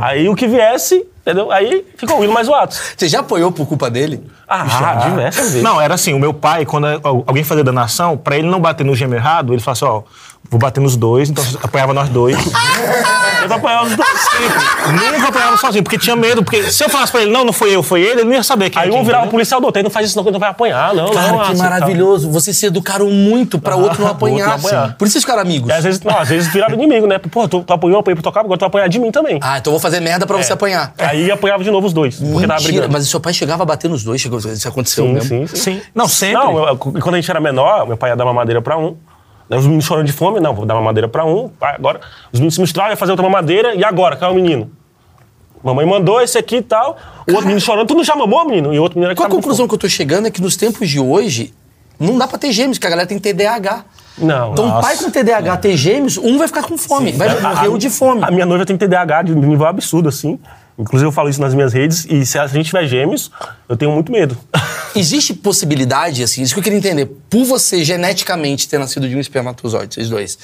[0.00, 1.50] Aí o que viesse, entendeu?
[1.52, 2.94] Aí ficou William mais Watts.
[2.96, 4.22] Você já apoiou por culpa dele?
[4.48, 5.62] Ah, diversas vezes.
[5.62, 8.84] Não, era assim, o meu pai, quando al- alguém fazia danação, pra ele não bater
[8.84, 10.02] no gêmeo errado, ele falava assim, ó,
[10.50, 12.36] vou bater nos dois, então apanhava nós dois.
[13.48, 15.10] Eu apanhava os dois sempre.
[15.12, 17.74] Nunca apanhava sozinho, porque tinha medo, porque se eu falasse pra ele, não, não foi
[17.74, 19.30] eu, foi ele, ele não ia saber quem Aí é um virava o entendeu?
[19.30, 21.38] policial, doutor, não faz isso não, que não vai apanhar, não, Cara, não.
[21.40, 21.56] que tal.
[21.56, 22.30] maravilhoso.
[22.30, 24.54] Vocês se educaram muito pra outro não Pro outro não apanhar.
[24.56, 24.96] apanhar.
[24.96, 25.68] Por isso vocês ficaram amigos.
[25.68, 27.18] E às vezes, não, às vezes virava inimigo, né?
[27.18, 29.38] Pô, tu, tu apanhou, apanhei pro tocar, agora tu vai apanhar de mim também.
[29.42, 30.92] Ah, então eu vou fazer merda pra você apanhar.
[30.98, 32.92] Aí apanhava de novo os dois, porque tava Mentira, brigando.
[32.92, 35.28] mas o seu pai chegava a bater nos dois, chegou, isso aconteceu Sim, mesmo?
[35.28, 35.56] sim, sim.
[35.56, 35.82] Sim.
[35.94, 36.34] Não, sempre.
[36.34, 38.76] Não, eu- eu- quando a gente era menor, meu pai ia dar uma madeira pra
[38.76, 38.96] um.
[39.50, 41.50] Os meninos chorando de fome, não, vou dar uma madeira pra um.
[41.60, 42.00] Agora,
[42.32, 44.16] os meninos se misturavam, ia fazer outra mamadeira, e agora?
[44.16, 44.70] Qual é o menino?
[45.62, 46.96] Mamãe mandou esse aqui e tal.
[47.28, 48.72] O outro menino chorando, tu não já mamou, menino?
[48.72, 50.56] E o outro menino que Qual a conclusão que eu tô chegando é que nos
[50.56, 51.52] tempos de hoje,
[51.98, 53.84] não dá pra ter gêmeos, porque a galera tem TDAH.
[54.16, 54.80] Não, Então, um nossa.
[54.86, 57.90] pai com TDAH ter gêmeos, um vai ficar com fome, vai A- morrer o de
[57.90, 58.22] fome.
[58.24, 60.38] A minha noiva tem TDAH de um nível absurdo, assim.
[60.80, 63.30] Inclusive, eu falo isso nas minhas redes, e se a gente tiver gêmeos,
[63.68, 64.36] eu tenho muito medo.
[64.96, 69.20] Existe possibilidade, assim, isso que eu queria entender, por você geneticamente ter nascido de um
[69.20, 70.38] espermatozoide, vocês dois,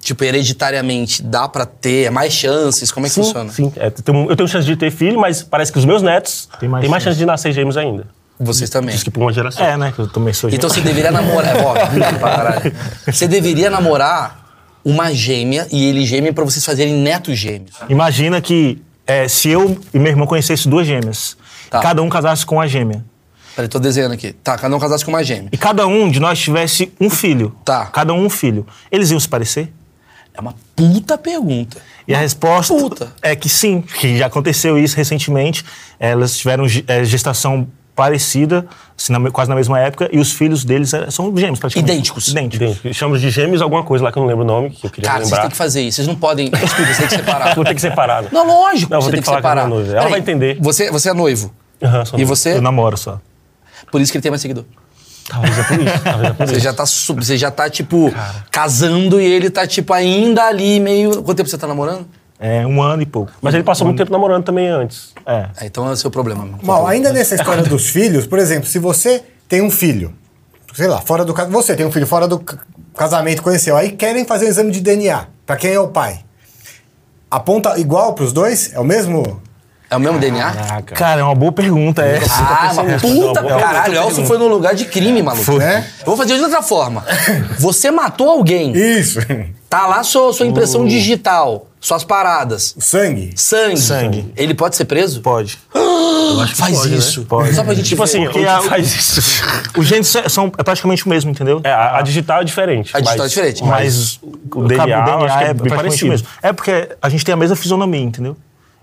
[0.00, 3.52] tipo, hereditariamente, dá pra ter, é mais chances, como é que funciona?
[3.52, 6.02] Sim, é, eu tenho- eu tenho chance de ter filho, mas parece que os meus
[6.02, 7.12] netos Tem mais têm mais chance.
[7.14, 8.06] chance de nascer gêmeos ainda.
[8.40, 8.92] Vocês também.
[8.94, 9.64] Diz que por uma geração.
[9.64, 9.92] É, né?
[9.94, 11.54] Que eu também sou Então você deveria namorar.
[11.54, 12.72] É.
[13.12, 14.40] Você deveria namorar
[14.84, 17.70] uma gêmea e ele gêmea pra vocês fazerem netos gêmeos.
[17.88, 21.36] Imagina que é, se eu e meu irmão conhecessem duas gêmeas,
[21.70, 21.80] Tá.
[21.80, 23.04] cada um casasse com a gêmea,
[23.54, 24.32] Peraí, tô desenhando aqui.
[24.32, 25.48] Tá, cada um casasse com uma gêmea.
[25.52, 27.86] e cada um de nós tivesse um filho, Tá.
[27.86, 29.72] cada um um filho, eles iam se parecer?
[30.34, 31.76] É uma puta pergunta.
[32.08, 33.12] E a resposta Puta.
[33.20, 35.62] é que sim, que já aconteceu isso recentemente.
[36.00, 38.66] Elas tiveram é, gestação parecida,
[38.98, 41.92] assim, na quase na mesma época, e os filhos deles é, são gêmeos, praticamente.
[41.92, 42.28] Idênticos.
[42.28, 42.68] Idênticos.
[42.78, 42.94] Entende?
[42.94, 45.08] Chamamos de gêmeos alguma coisa lá que eu não lembro o nome, que eu queria
[45.08, 45.42] Cara, vocês lembrar.
[45.42, 45.96] têm que fazer isso.
[45.96, 46.48] Vocês não podem.
[46.50, 47.54] Desculpa, vocês têm que separar.
[47.54, 48.22] Vou ter que separar.
[48.22, 48.28] né?
[48.32, 48.90] Não, lógico.
[48.90, 49.66] Não, vou você ter tem que falar com a separar.
[49.68, 49.90] minha noiva.
[49.92, 50.58] Ela Peraí, vai entender.
[50.60, 51.52] Você, você é noivo.
[51.82, 52.36] Aham, sou E noivo.
[52.36, 52.54] você?
[52.54, 53.20] Eu namoro só.
[53.90, 54.64] Por isso que ele tem mais seguidor.
[55.28, 56.00] Talvez é por isso.
[56.02, 56.60] Talvez é por Você isso.
[56.60, 58.12] já tá, você já tá tipo,
[58.50, 61.22] casando e ele tá, tipo, ainda ali meio.
[61.22, 62.06] Quanto tempo você tá namorando?
[62.44, 63.30] É um ano e pouco.
[63.40, 65.12] Mas ele passou muito tempo namorando também antes.
[65.24, 65.46] É.
[65.60, 66.44] É, então é o seu problema.
[66.44, 66.56] meu.
[66.62, 70.12] Mal, ainda nessa história dos filhos, por exemplo, se você tem um filho,
[70.74, 72.58] sei lá, fora do casamento, você tem um filho fora do ca-
[72.96, 76.18] casamento, conheceu, aí querem fazer um exame de DNA, pra quem é o pai.
[77.30, 78.72] Aponta igual pros dois?
[78.74, 79.40] É o mesmo?
[79.88, 80.52] É o mesmo DNA?
[80.52, 80.94] Caraca.
[80.94, 82.42] Cara, é uma boa pergunta essa.
[82.42, 83.94] Ah, pensando uma puta, vou- caralho.
[83.94, 85.44] Elson foi no lugar de crime, maluco.
[85.44, 85.58] Foi.
[85.58, 85.86] Né?
[86.00, 87.04] Eu vou fazer de outra forma.
[87.58, 88.72] Você matou alguém.
[88.76, 89.18] Isso.
[89.68, 92.74] Tá lá sua, sua impressão digital, suas paradas.
[92.78, 93.32] Sangue.
[93.36, 93.76] Sangue.
[93.80, 94.32] Sangue.
[94.36, 95.20] Ele pode ser preso?
[95.20, 95.58] Pode.
[96.54, 96.96] Faz pode, né?
[96.96, 97.24] isso.
[97.24, 97.54] Pode.
[97.54, 98.08] Só pra gente Tipo ver.
[98.08, 99.42] assim, Porque o que a- faz isso?
[99.76, 101.60] Os genes são- é praticamente o mesmo, entendeu?
[101.64, 102.96] É, a, a digital é diferente.
[102.96, 103.64] A digital mas- é diferente.
[103.64, 104.20] Mas
[104.54, 106.06] o DNA, eu acho que é bem praticamente parecido.
[106.06, 106.26] o mesmo.
[106.42, 108.36] É porque a gente tem a mesma fisionomia, entendeu?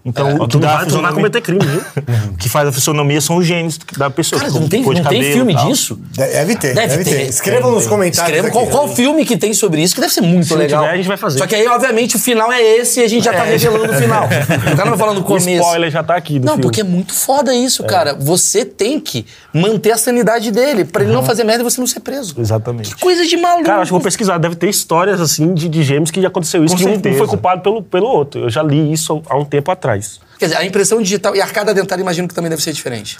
[0.05, 1.81] Então, É, o Tu que não dá vai, fisionomia, cometer crime, viu?
[2.33, 4.39] o que faz a fisionomia são os genes da pessoa.
[4.41, 5.99] Cara, não tem, não tem filme disso?
[6.15, 7.09] Deve ter, Deve deve, ter.
[7.17, 7.21] ter.
[7.27, 8.29] Escrevam nos comentários.
[8.35, 8.71] Escreva qual, aqui.
[8.71, 10.81] qual filme que tem sobre isso, que deve ser muito Se legal.
[10.83, 11.37] tiver, a gente vai fazer.
[11.39, 13.95] Só que aí, obviamente, o final é esse e a gente já tá revelando o
[13.95, 14.27] final.
[14.69, 15.49] O cara não vai falando no O começo.
[15.49, 16.61] spoiler já tá aqui do Não, filme.
[16.63, 18.13] porque é muito foda isso, cara.
[18.13, 21.87] Você tem que manter a sanidade dele, pra ele não fazer merda e você não
[21.87, 22.35] ser preso.
[22.39, 22.95] Exatamente.
[22.97, 23.65] Coisa de maluco.
[23.65, 24.37] Cara, acho que vou pesquisar.
[24.37, 26.93] Deve ter histórias, assim, de, de gêmeos que já aconteceu isso, Com que um- um
[26.93, 27.17] certeza.
[27.17, 28.41] foi culpado pelo, pelo outro.
[28.41, 29.88] Eu já li isso há um tempo atrás.
[30.37, 33.17] Quer dizer, a impressão digital e a arcada dentária imagino que também deve ser diferente.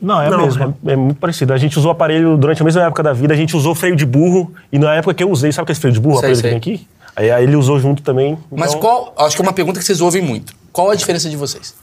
[0.00, 0.76] Não, é Não, mesmo.
[0.86, 1.52] é, é muito parecido.
[1.52, 3.96] A gente usou o aparelho durante a mesma época da vida, a gente usou freio
[3.96, 6.36] de burro, e na época que eu usei, sabe aquele freio de burro, Sei, aparelho
[6.36, 6.50] que sei.
[6.50, 6.88] tem aqui?
[7.16, 8.38] Aí, aí ele usou junto também.
[8.50, 9.12] Mas então- qual.
[9.18, 10.52] Acho que é uma pergunta que vocês ouvem muito.
[10.72, 11.74] Qual a diferença de vocês?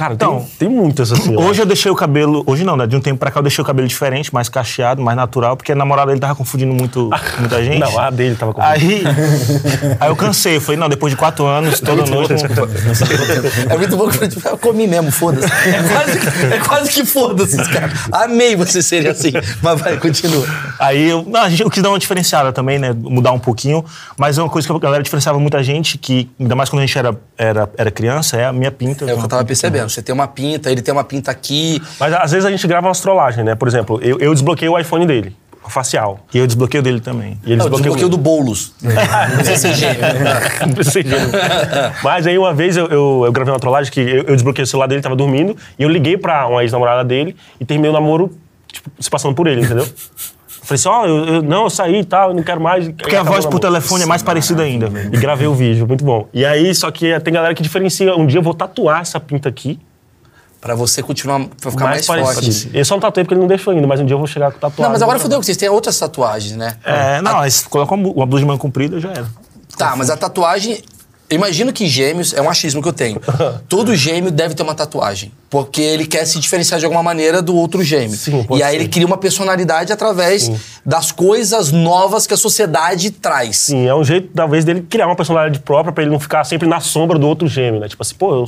[0.00, 1.34] Cara, Então, tem, tem muitas, assim.
[1.34, 2.42] eu Hoje eu deixei o cabelo.
[2.46, 2.86] Hoje não, né?
[2.86, 5.72] De um tempo pra cá eu deixei o cabelo diferente, mais cacheado, mais natural, porque
[5.72, 7.80] a namorada dele tava confundindo muito, muita gente.
[7.80, 9.02] Não, a dele tava com Aí,
[10.00, 10.56] aí eu cansei.
[10.56, 12.32] Eu falei, não, depois de quatro anos, toda noite.
[13.68, 15.46] É muito bom que eu, tipo, eu comi mesmo, foda-se.
[15.46, 17.92] É quase, que- é quase que foda-se, cara.
[18.10, 19.32] Amei você ser assim.
[19.62, 20.46] Mas vai, continua.
[20.78, 22.94] Aí eu, não, a gente, eu quis dar uma diferenciada também, né?
[22.96, 23.84] Mudar um pouquinho.
[24.16, 26.86] Mas é uma coisa que a galera diferenciava muita gente, que, ainda mais quando a
[26.86, 29.04] gente era, era, era criança, é a minha pinta.
[29.04, 29.89] É o que eu tava percebendo.
[29.90, 31.80] Você tem uma pinta, ele tem uma pinta aqui.
[31.98, 33.54] Mas às vezes a gente grava umas trollagens, né?
[33.54, 36.20] Por exemplo, eu, eu desbloqueei o iPhone dele, o facial.
[36.32, 37.38] E eu desbloqueio dele também.
[37.44, 38.16] E ele Não, desbloqueio o do.
[38.16, 38.72] Boulos.
[38.80, 38.92] Não
[39.36, 40.00] precisa ser gêmeo.
[40.66, 41.30] Não precisa ser gêmeo.
[42.02, 44.66] Mas aí uma vez eu, eu, eu gravei uma trollagem que eu, eu desbloqueei o
[44.66, 48.32] celular dele, tava dormindo, e eu liguei pra uma ex-namorada dele e terminei o namoro
[48.72, 49.86] tipo, se passando por ele, entendeu?
[50.72, 52.88] Eu falei assim, ó, eu, eu- não, eu saí e tal, eu não quero mais.
[52.88, 54.88] Porque a voz por telefone é mais parecida ainda.
[55.12, 56.28] E gravei o vídeo, muito bom.
[56.32, 58.14] E aí, só que tem galera que diferencia.
[58.16, 59.78] Um dia eu vou tatuar essa pinta aqui.
[60.60, 62.22] Pra você continuar, pra ficar mais, forte.
[62.22, 62.76] parecido.
[62.76, 64.52] Eu só não tatuei porque ele não deixou ainda, mas um dia eu vou chegar
[64.52, 64.84] com tatuagem.
[64.84, 66.76] Não, mas agora fudeu, que vocês têm outras tatuagens, né?
[66.84, 67.32] É, não,
[67.70, 69.26] coloca uma uma blusa de manga comprida já era.
[69.76, 70.82] Tá, mas a tatuagem.
[71.30, 73.20] Eu imagino que gêmeos, é um achismo que eu tenho.
[73.68, 75.30] Todo gêmeo deve ter uma tatuagem.
[75.48, 78.16] Porque ele quer se diferenciar de alguma maneira do outro gêmeo.
[78.16, 78.76] Sim, e aí ser.
[78.76, 80.50] ele cria uma personalidade através
[80.84, 83.56] das coisas novas que a sociedade traz.
[83.58, 86.68] Sim, é um jeito, talvez, dele criar uma personalidade própria pra ele não ficar sempre
[86.68, 87.88] na sombra do outro gêmeo, né?
[87.88, 88.44] Tipo assim, pô, eu,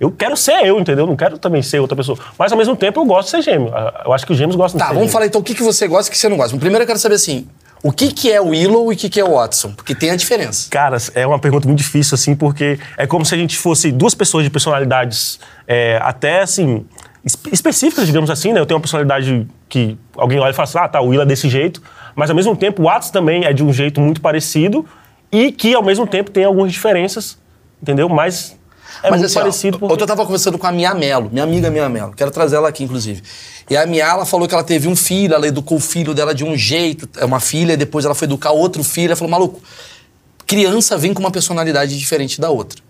[0.00, 1.06] eu quero ser eu, entendeu?
[1.06, 2.18] Não quero também ser outra pessoa.
[2.38, 3.70] Mas ao mesmo tempo eu gosto de ser gêmeo.
[3.74, 5.12] Ah, Eu acho que os gêmeos gostam Tá, de ser vamos gêmeo.
[5.12, 6.56] falar então o que, que você gosta e o que você não gosta.
[6.56, 7.46] Primeiro eu quero saber assim,
[7.82, 9.72] o que, que é o Willow e o que, que é o Watson?
[9.72, 10.68] Porque tem a diferença.
[10.70, 14.14] Cara, é uma pergunta muito difícil, assim, porque é como se a gente fosse duas
[14.14, 16.84] pessoas de personalidades é, até, assim,
[17.24, 18.60] espe- específicas, digamos assim, né?
[18.60, 21.26] Eu tenho uma personalidade que alguém olha e fala assim, ah, tá, o Will é
[21.26, 21.80] desse jeito,
[22.16, 24.84] mas ao mesmo tempo o Atos também é de um jeito muito parecido
[25.30, 27.38] e que ao mesmo tempo tem algumas diferenças,
[27.80, 28.08] entendeu?
[28.08, 28.57] Mas
[29.02, 29.78] é Mas muito assim, ó, parecido.
[29.78, 32.12] porque- Ontem eu tava conversando com a Mia Mello, minha amiga Mia Mello.
[32.16, 33.22] Quero trazer ela aqui, inclusive.
[33.70, 36.34] E a Mia, ela falou que ela teve um filho, ela educou o filho dela
[36.34, 39.08] de um jeito, é uma filha, e depois ela foi educar outro filho.
[39.08, 39.60] Ela falou, maluco,
[40.46, 42.80] criança vem com uma personalidade diferente da outra.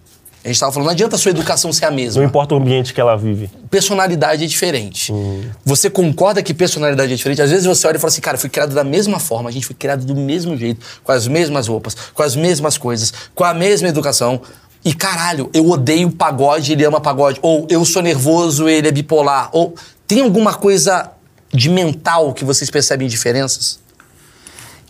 [0.44, 2.22] A gente tava falando, não adianta a sua educação ser a mesma.
[2.22, 3.50] Não importa o ambiente que ela vive.
[3.68, 5.12] Personalidade é diferente.
[5.12, 5.42] Hum.
[5.64, 7.42] Você concorda que personalidade é diferente?
[7.42, 9.52] Às vezes você olha e fala assim, cara, eu fui criado da mesma forma, a
[9.52, 13.42] gente foi criado do mesmo jeito, com as mesmas roupas, com as mesmas coisas, com
[13.42, 14.40] a mesma educação.
[14.84, 17.38] E caralho, eu odeio pagode, ele ama pagode.
[17.42, 19.50] Ou eu sou nervoso, ele é bipolar.
[19.52, 19.74] Ou
[20.06, 21.10] tem alguma coisa
[21.52, 23.80] de mental que vocês percebem diferenças?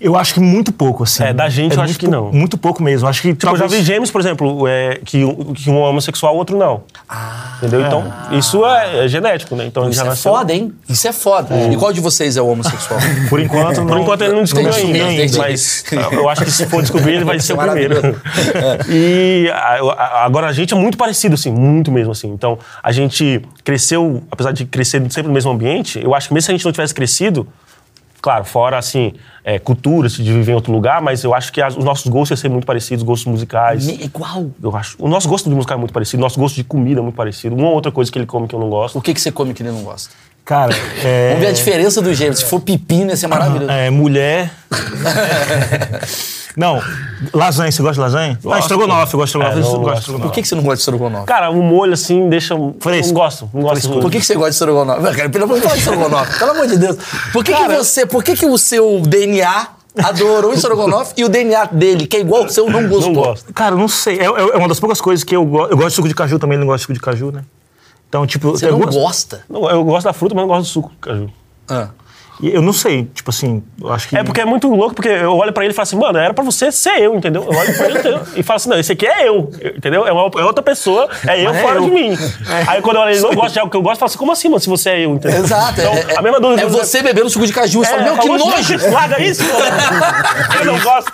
[0.01, 1.25] Eu acho que muito pouco, assim.
[1.25, 2.31] É, da gente eu acho que não.
[2.31, 3.09] Muito pouco mesmo.
[3.09, 5.89] Acho que Tipo, eu já vi gêmeos, por exemplo, é, que, um- que um é
[5.89, 6.83] homossexual, o outro não.
[7.59, 7.81] Entendeu?
[7.85, 9.67] Então, isso é, é genético, né?
[9.67, 10.73] Então, Isso já é nasceu- foda, hein?
[10.89, 11.57] Isso é foda.
[11.73, 13.01] E qual de vocês é o homossexual?
[13.29, 15.39] Por enquanto, Por não- enquanto ele não descobriu Entendi, ainda, entendi.
[15.39, 18.21] mas eu acho que se for descobrir ele vai ser o é primeiro.
[18.89, 19.51] E
[20.23, 22.29] agora a gente é muito parecido, assim, muito mesmo, assim.
[22.29, 26.47] Então a gente cresceu, apesar de crescer sempre no mesmo ambiente, eu acho que mesmo
[26.47, 27.47] se a gente não tivesse crescido,
[28.20, 29.12] claro, fora assim,
[29.44, 32.31] é, cultura, de viver em outro lugar, mas eu acho que as- os nossos gostos
[32.31, 33.87] iam ser muito parecidos, gostos musicais.
[33.87, 34.46] Me- Igual.
[34.62, 34.96] Eu acho.
[34.98, 37.14] O nosso gosto de música é muito parecido, o nosso gosto de comida é muito
[37.14, 37.54] parecido.
[37.57, 38.98] Uma ou outra coisa que ele come que eu não gosto.
[38.98, 40.14] O que, que você come que ele não gosta?
[40.49, 41.29] Cara, é...
[41.29, 42.35] Vamos ver a diferença do gêmeo.
[42.35, 43.71] Se for pepino, ia ser maravilhoso.
[43.71, 44.51] É, mulher.
[46.57, 46.83] não,
[47.35, 48.39] lasanha, você gosta de lasanha?
[48.43, 49.61] Não, estrogonofe, eu gosto de É, estrogonofe.
[49.61, 49.99] não eu gosto de gosto.
[49.99, 50.23] estrogonofe.
[50.27, 51.27] Por que, que você não gosta de estrogonofe?
[51.27, 52.55] Cara, o molho assim deixa.
[52.81, 53.13] Fresco.
[53.13, 54.01] Não gosto, não gosto.
[54.01, 55.03] Por que, que você gosta de estrogonofe?
[55.03, 56.39] Não, cara, pelo amor de Deus, estrogonofe.
[56.39, 56.97] Pelo amor de Deus.
[57.31, 58.07] Por que, que você.
[58.07, 59.69] Por que, que o seu DNA
[60.03, 63.13] adorou o estrogonofe e o DNA dele, que é igual ao seu, não gostou?
[63.13, 63.53] Não gosto.
[63.53, 64.19] Cara, eu não sei.
[64.19, 65.73] É, é uma das poucas coisas que eu gosto.
[65.73, 67.43] Eu gosto de suco de caju também, ele não gosta de suco de caju, né?
[68.09, 68.99] Então, tipo, Você não gosto.
[68.99, 69.44] gosta?
[69.49, 71.31] Não, eu gosto da fruta, mas não gosto do suco, caju.
[71.68, 71.90] Ah.
[72.40, 74.16] E Eu não sei, tipo assim, eu acho que.
[74.16, 76.33] É porque é muito louco, porque eu olho pra ele e falo assim, mano, era
[76.33, 77.42] pra você ser eu, entendeu?
[77.51, 78.20] Eu olho pra ele entendeu?
[78.37, 80.07] e falo assim, não, esse aqui é eu, entendeu?
[80.07, 81.85] É, uma, é outra pessoa, é eu Mas é fora eu.
[81.85, 82.16] de mim.
[82.68, 84.18] Aí quando eu olho ele não gosta de algo que eu gosto, eu falo assim,
[84.18, 85.40] como assim, mano, se você é eu, entendeu?
[85.42, 85.81] Exato.
[85.81, 86.62] Então, é, é, a mesma dúvida.
[86.62, 87.81] é você bebendo suco de caju.
[87.85, 88.62] Você É, fala, meu, que nojo.
[88.62, 89.42] "Gente, Larga isso.
[90.61, 91.12] Eu não gosto.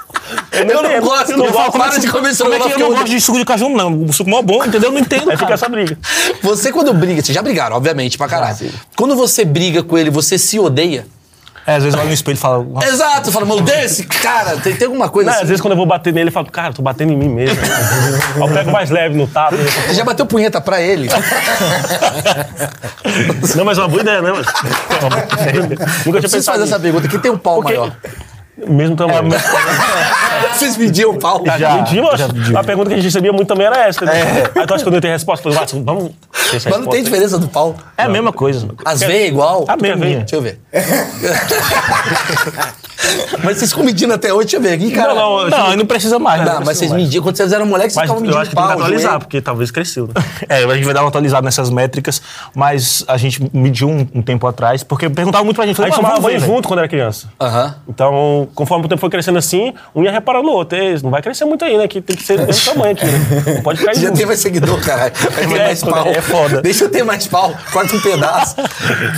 [0.52, 1.32] Eu não entendo, gosto.
[1.32, 1.72] Eu não Eu gosto.
[1.72, 4.02] para de comer Como é que eu não eu gosto de suco de caju, não?
[4.04, 4.88] O suco mó bom, entendeu?
[4.88, 5.30] Eu não entendo.
[5.30, 5.98] Aí fica essa briga.
[6.42, 8.56] Você, quando briga, vocês já brigaram, obviamente, pra caralho.
[8.96, 11.06] Quando você briga com ele, você se odeia?
[11.66, 12.64] É, às vezes eu olho no espelho e falo.
[12.64, 13.24] "Nossa, Exato.
[13.26, 15.42] Você fala, meu Deus, esse cara, tem, tem alguma coisa Não, assim?
[15.44, 17.28] às vezes quando eu vou bater nele, eu falo, cara, eu tô batendo em mim
[17.28, 17.56] mesmo.
[18.36, 19.56] Eu pego mais leve no tapa.
[19.56, 21.08] Você já bateu punheta pra ele?
[23.56, 24.30] Não, mas é uma boa ideia, né?
[24.32, 24.44] mano?
[24.44, 27.08] Nunca tinha Preciso pensado fazer essa pergunta.
[27.08, 27.92] Quem tem um pau Porque- maior?
[28.68, 29.24] Mesmo tamanho.
[30.52, 31.42] Vocês mediam o pau?
[31.58, 32.20] Já, medimos,
[32.56, 34.04] a pergunta que a gente recebia muito também era essa.
[34.04, 34.12] Né?
[34.54, 35.48] Aí tu acha que eu não tenho resposta?
[35.48, 36.12] Eu falei, vamos
[36.64, 37.74] Mas não tem diferença do pau.
[37.96, 38.68] É a mesma coisa.
[38.84, 39.64] As veias é igual?
[39.68, 40.04] A mesma.
[40.04, 40.60] Deixa eu ver.
[43.42, 45.14] mas vocês ficam medindo até hoje, deixa eu ver aqui, cara.
[45.14, 46.44] Não, não, Não, não precisa mais.
[46.44, 46.52] né?
[46.54, 47.22] Não, mas vocês mediam.
[47.22, 48.76] Quando vocês eram moleques, vocês Mas ficavam eu medindo acho que tem pau.
[48.76, 49.20] que atualizar, joelho.
[49.20, 50.06] porque talvez cresceu.
[50.06, 50.12] Né?
[50.48, 52.20] É, a gente vai dar uma atualizada nessas métricas,
[52.54, 55.80] mas a gente mediu um, um tempo atrás, porque perguntava muito pra gente.
[55.80, 57.28] A gente tomava "Mano, banho junto quando era criança.
[57.40, 57.74] Aham.
[57.88, 60.78] Então, conforme o tempo foi crescendo assim, um ia reparando no outro.
[61.02, 61.86] Não vai crescer muito aí, né?
[61.88, 63.54] Que tem que ser do mesmo tamanho aqui, né?
[63.56, 64.16] Não pode ficar Já junto.
[64.16, 65.12] tem mais seguidor, caralho.
[65.34, 66.06] Vai ter É, mais pau.
[66.08, 66.43] é foda.
[66.62, 67.54] Deixa eu ter mais pau.
[67.72, 68.56] Corta um pedaço.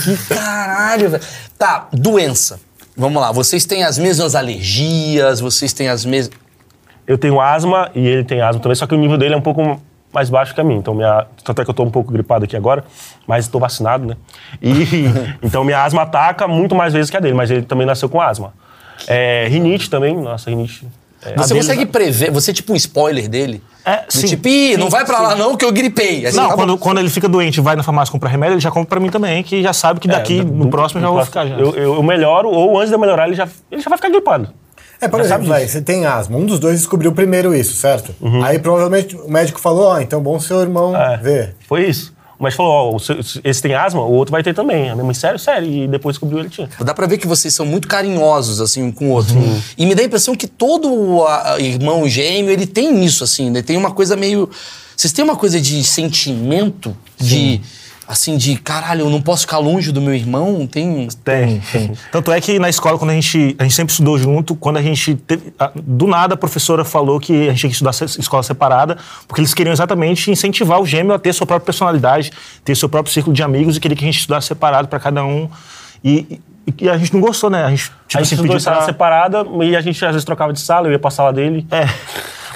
[0.05, 1.23] que caralho, velho.
[1.59, 2.61] Tá, doença.
[2.97, 3.33] Vamos lá.
[3.33, 6.37] Vocês têm as mesmas alergias, vocês têm as mesmas...
[7.07, 9.43] Eu tenho asma e ele tem asma também, só que o nível dele é um
[9.43, 9.81] pouco
[10.12, 10.77] mais baixo que a mim.
[10.77, 12.85] Então, minha, tanto é que eu tô um pouco gripado aqui agora,
[13.27, 14.17] mas estou vacinado, né?
[14.61, 15.05] E,
[15.43, 18.21] então, minha asma ataca muito mais vezes que a dele, mas ele também nasceu com
[18.21, 18.53] asma.
[19.07, 20.87] É, rinite também, nossa, rinite
[21.37, 23.62] Você A consegue dele- prever, você é tipo um spoiler dele?
[23.85, 24.27] É, Do sim.
[24.27, 25.39] Tipo, Ih, não Sim, vai pra lá sim.
[25.39, 26.27] não que eu gripei.
[26.27, 28.61] Você Não, acaba- quando, quando ele fica doente e vai na farmácia comprar remédio, ele
[28.61, 31.11] já compra pra mim também, que já sabe que daqui, É, no próximo, eu já
[31.11, 31.55] vou ficar já.
[31.57, 34.09] Eu, eu, eu melhoro, ou antes de eu melhorar, ele já, ele já vai ficar
[34.11, 34.49] gripado.
[35.01, 36.39] É, por Já exemplo, sabe vai, você tem asma.
[36.39, 38.15] Um dos dois descobriu primeiro isso, certo?
[38.43, 41.55] Aí provavelmente o médico falou, ó, então bom seu irmão É, ver.
[41.69, 42.16] Foi isso.
[42.38, 44.90] Mas falou, ó, o seu- esse tem asma, o outro vai ter também.
[44.90, 45.66] A minha mãe, sério, sério.
[45.70, 46.68] E depois descobriu ele tinha.
[46.81, 49.35] Dá pra ver que vocês são muito carinhosos, assim, um com o outro.
[49.79, 51.25] E me dá a impressão que todo
[51.59, 53.62] irmão gêmeo, ele tem isso, assim, né?
[53.62, 54.51] Tem uma coisa meio...
[54.96, 56.96] Vocês têm uma coisa de sentimento?
[57.18, 57.61] De,
[58.09, 60.66] assim, de, caralho, eu não posso ficar longe do meu irmão?
[60.66, 61.09] Tem...
[61.25, 61.92] Tem, tem.
[62.12, 64.83] Tanto é que na escola, quando a gente, a gente sempre estudou junto, quando a
[64.83, 68.05] gente teve, a- do nada a professora falou que a gente tinha que estudar se-
[68.21, 72.31] escola separada, porque eles queriam exatamente incentivar o gêmeo a ter sua própria personalidade,
[72.64, 75.25] ter seu próprio círculo de amigos e queria que a gente estudasse separado para cada
[75.25, 75.49] um.
[76.05, 77.64] E, e- e a gente não gostou, né?
[77.64, 80.05] A gente, tipo a assim, gente estudou pediu em sala pra- separada e a gente
[80.05, 81.66] às vezes trocava de sala, eu ia pra sala dele.
[81.71, 81.88] É.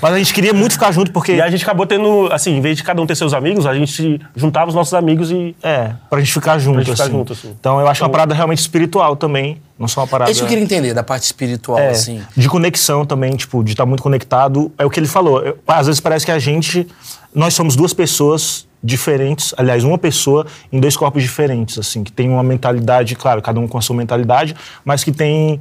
[0.03, 1.33] Mas a gente queria muito ficar junto, porque.
[1.35, 3.75] E a gente acabou tendo, assim, em vez de cada um ter seus amigos, a
[3.75, 5.55] gente juntava os nossos amigos e.
[5.63, 7.13] É, pra gente ficar junto, gente ficar assim.
[7.13, 7.55] junto, assim.
[7.59, 10.31] Então eu acho uma Então- parada realmente espiritual também, não só uma parada...
[10.31, 12.23] É isso que eu queria entender, da parte espiritual, É, assim.
[12.37, 14.73] de conexão também, tipo, de estar muito conectado.
[14.79, 15.43] É o que ele falou.
[15.43, 16.87] Eu- às vezes parece que a gente...
[17.35, 22.29] Nós somos duas pessoas diferentes, aliás, uma pessoa em dois corpos diferentes, assim, que tem
[22.31, 25.61] uma mentalidade, claro, cada um com a sua mentalidade, mas que tem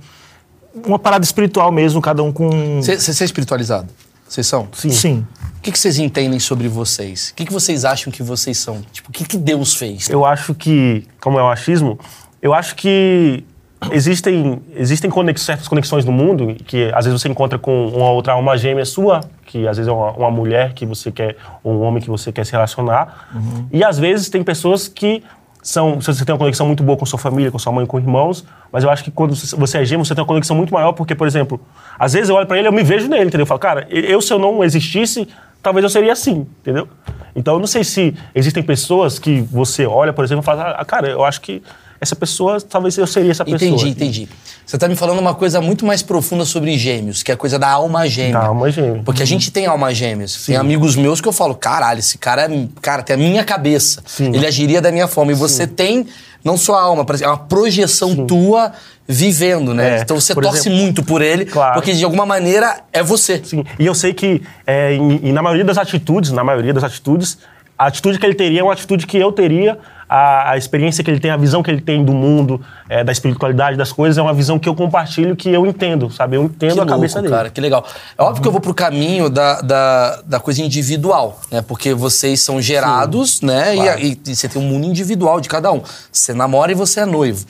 [0.85, 2.81] uma parada espiritual mesmo, cada um com...
[2.81, 3.87] Você você é espiritualizado?
[4.29, 4.67] Vocês são?
[4.73, 4.89] Sim.
[4.91, 5.27] Sim.
[5.57, 7.31] O que, que vocês entendem sobre vocês?
[7.31, 8.81] O que, que vocês acham que vocês são?
[8.93, 10.07] Tipo, o que, que Deus fez?
[10.09, 11.99] Eu acho que, como é o achismo,
[12.41, 13.43] eu acho que
[13.91, 18.33] existem, existem conex- certas conexões no mundo que às vezes você encontra com uma outra
[18.33, 21.81] alma gêmea sua, que às vezes é uma, uma mulher que você quer, ou um
[21.81, 23.29] homem que você quer se relacionar.
[23.71, 25.23] E às vezes tem pessoas que
[25.61, 28.45] são, você tem uma conexão muito boa com sua família, com sua mãe, com irmãos,
[28.71, 31.13] mas eu acho que quando você é gêmeo, você tem uma conexão muito maior, porque,
[31.13, 31.59] por exemplo,
[31.97, 33.43] às vezes eu olho pra ele, eu me vejo nele, entendeu?
[33.43, 35.27] Eu falo, cara, eu se eu não existisse,
[35.61, 36.87] talvez eu seria assim, entendeu?
[37.35, 40.85] Então eu não sei se existem pessoas que você olha, por exemplo, e fala, ah,
[40.85, 41.61] cara, eu acho que
[42.01, 43.69] essa pessoa, talvez eu seria essa pessoa.
[43.71, 44.29] Entendi, entendi.
[44.65, 47.57] Você tá me falando uma coisa muito mais profunda sobre gêmeos, que é a coisa
[47.59, 48.33] da alma gêmea.
[48.39, 49.01] Da alma gêmea.
[49.03, 50.45] Porque a gente tem alma gêmeas.
[50.45, 52.67] Tem amigos meus que eu falo, caralho, esse cara é.
[52.81, 54.01] Cara, tem a minha cabeça.
[54.19, 55.31] Ele agiria da minha forma.
[55.31, 56.05] E você tem
[56.43, 58.71] não só a alma, é uma projeção tua
[59.07, 59.97] vivendo, né?
[59.97, 61.73] É, então você torce exemplo- muito por ele, Claro.
[61.73, 63.41] porque de alguma maneira é você.
[63.43, 63.65] Sim.
[63.77, 67.39] E eu sei que, é, em- e na maioria das atitudes, na maioria das atitudes,
[67.77, 71.11] a atitude que ele teria é uma atitude que eu teria, a, a experiência que
[71.11, 74.21] ele tem, a visão que ele tem do mundo, é, da espiritualidade, das coisas, é
[74.23, 76.35] uma visão que eu compartilho, que eu entendo, sabe?
[76.35, 77.33] Eu entendo Que a louco, cabeça dele.
[77.33, 77.85] cara, que legal.
[78.17, 81.61] É óbvio que eu vou pro caminho da, da, da coisa individual, né?
[81.61, 83.75] Porque vocês são gerados, né?
[83.75, 83.99] E- claro.
[84.01, 85.81] E, e você tem um mundo individual de cada um.
[86.11, 87.45] Você namora e você é noivo.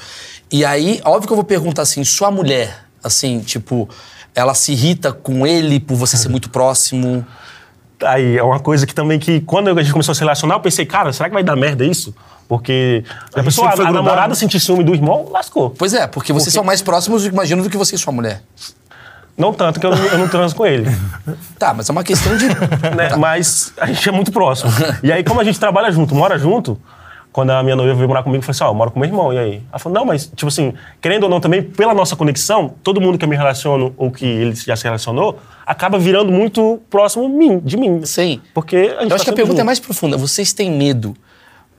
[0.51, 3.87] E aí, óbvio que eu vou perguntar assim, sua mulher, assim, tipo,
[4.35, 7.25] ela se irrita com ele por você ser muito próximo?
[8.05, 10.59] Aí, é uma coisa que também que, quando a gente começou a se relacionar, eu
[10.59, 12.15] pensei, cara, será que vai dar merda isso?
[12.47, 15.69] Porque a, gente pessoa, a, a namorada sentir ciúme do irmão, lascou.
[15.69, 18.41] Pois é, porque vocês são mais próximos, imagino, do que você e sua mulher.
[19.37, 20.85] Não tanto que eu, não- eu não transo com ele.
[21.59, 22.47] Tá, mas é uma questão de.
[22.95, 23.15] né?
[23.17, 24.71] Mas a gente é muito próximo.
[25.03, 26.79] E aí, como a gente trabalha junto, mora junto,
[27.31, 29.07] quando a minha noiva veio morar comigo, eu falei assim, ó, eu moro com meu
[29.07, 29.61] irmão, e aí?
[29.69, 33.17] Ela falou, não, mas, tipo assim, querendo ou não também, pela nossa conexão, todo mundo
[33.17, 37.59] que eu me relaciono, ou que ele já se relacionou, acaba virando muito próximo mim,
[37.59, 38.03] de mim.
[38.03, 38.41] Sim.
[38.53, 39.65] Porque a gente Eu tá acho que a pergunta é junto.
[39.65, 40.17] mais profunda.
[40.17, 41.15] Vocês têm medo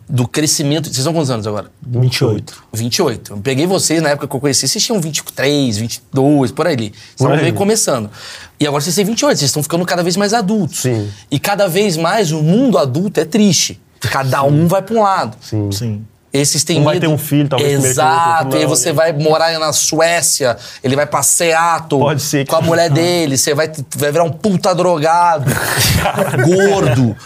[0.08, 0.86] do crescimento.
[0.92, 1.70] Vocês são quantos anos agora?
[1.86, 2.64] 28.
[2.72, 3.32] 28.
[3.32, 6.76] Eu peguei vocês na época que eu conheci, vocês tinham 23, 22, por aí.
[6.76, 8.10] Vocês estavam meio começando.
[8.58, 10.80] E agora vocês têm 28, vocês estão ficando cada vez mais adultos.
[10.80, 11.08] Sim.
[11.30, 13.80] E cada vez mais o mundo adulto é triste.
[14.00, 15.36] Cada um vai para um lado.
[15.40, 15.70] Sim.
[15.72, 16.06] Sim.
[16.32, 18.56] Esses têm Um vai ter um filho, talvez, Exato.
[18.56, 22.60] E você vai morar na Suécia, ele vai pra Seattle Pode ser que- com a
[22.60, 25.50] mulher dele, você vai, vai virar um puta drogado,
[26.46, 27.16] gordo.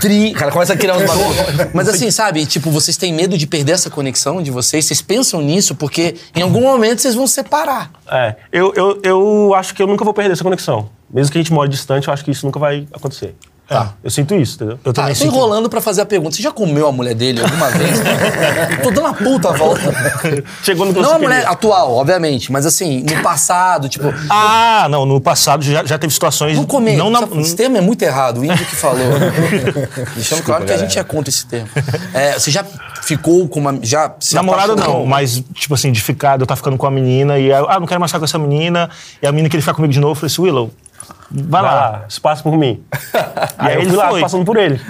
[0.00, 0.32] Tri...
[0.32, 1.34] Cara, começa a criar uns bagulho.
[1.72, 2.44] Mas assim, sabe?
[2.46, 4.84] Tipo, vocês têm medo de perder essa conexão de vocês?
[4.86, 7.90] Vocês pensam nisso porque em algum momento vocês vão se separar.
[8.10, 10.88] É, eu, eu, eu acho que eu nunca vou perder essa conexão.
[11.12, 13.36] Mesmo que a gente more distante, eu acho que isso nunca vai acontecer.
[13.66, 13.94] Tá.
[14.04, 14.78] Eu sinto isso, entendeu?
[14.84, 15.34] Eu Tá, também eu tô sinto.
[15.34, 16.36] enrolando pra fazer a pergunta.
[16.36, 17.98] Você já comeu a mulher dele alguma vez?
[18.82, 19.80] tô dando uma puta volta.
[20.62, 24.12] Chegou no que Não a mulher atual, obviamente, mas assim, no passado, tipo.
[24.28, 26.56] Ah, não, no passado já, já teve situações.
[26.56, 26.96] Não comer.
[26.96, 28.98] Não na, Esse termo é muito errado, o índio que falou.
[30.14, 31.68] Deixando claro que a gente é contra esse termo.
[32.12, 32.64] É, você já
[33.02, 33.78] ficou com uma.
[33.82, 35.00] Já Namorada apaixonou?
[35.00, 37.86] não, mas, tipo assim, de ficar, eu estar ficando com a menina e ah, não
[37.86, 38.90] quero mais ficar com essa menina,
[39.22, 40.70] e a menina queria ficar comigo de novo, eu falei assim, Willow,
[41.30, 41.74] vai, Vai lá.
[41.90, 42.82] lá, passa por mim.
[43.58, 44.20] aí Aí eu fui lá, foi.
[44.20, 44.80] passando por ele.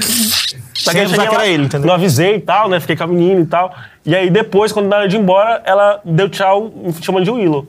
[0.75, 1.87] Só Sem eu cheguei que lá, ele, entendeu?
[1.87, 2.79] Não avisei e tal, né?
[2.81, 3.75] Fiquei com a menina e tal.
[4.05, 7.31] E aí depois, quando na hora de ir embora, ela deu tchau me chamando de
[7.31, 7.67] Willow.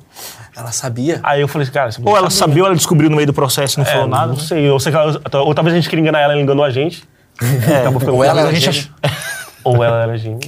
[0.57, 1.19] Ela sabia.
[1.23, 3.79] Aí eu falei, cara, você Ou ela sabia ou ela descobriu no meio do processo
[3.79, 4.27] e não É, falou nada.
[4.27, 4.69] Não sei.
[4.69, 7.03] Ou, sei que ela- ou talvez a gente queria enganar ela, ela enganou a gente.
[7.37, 8.91] Ficando Ou ela a gente.
[9.63, 10.39] Ou ela era gêmea.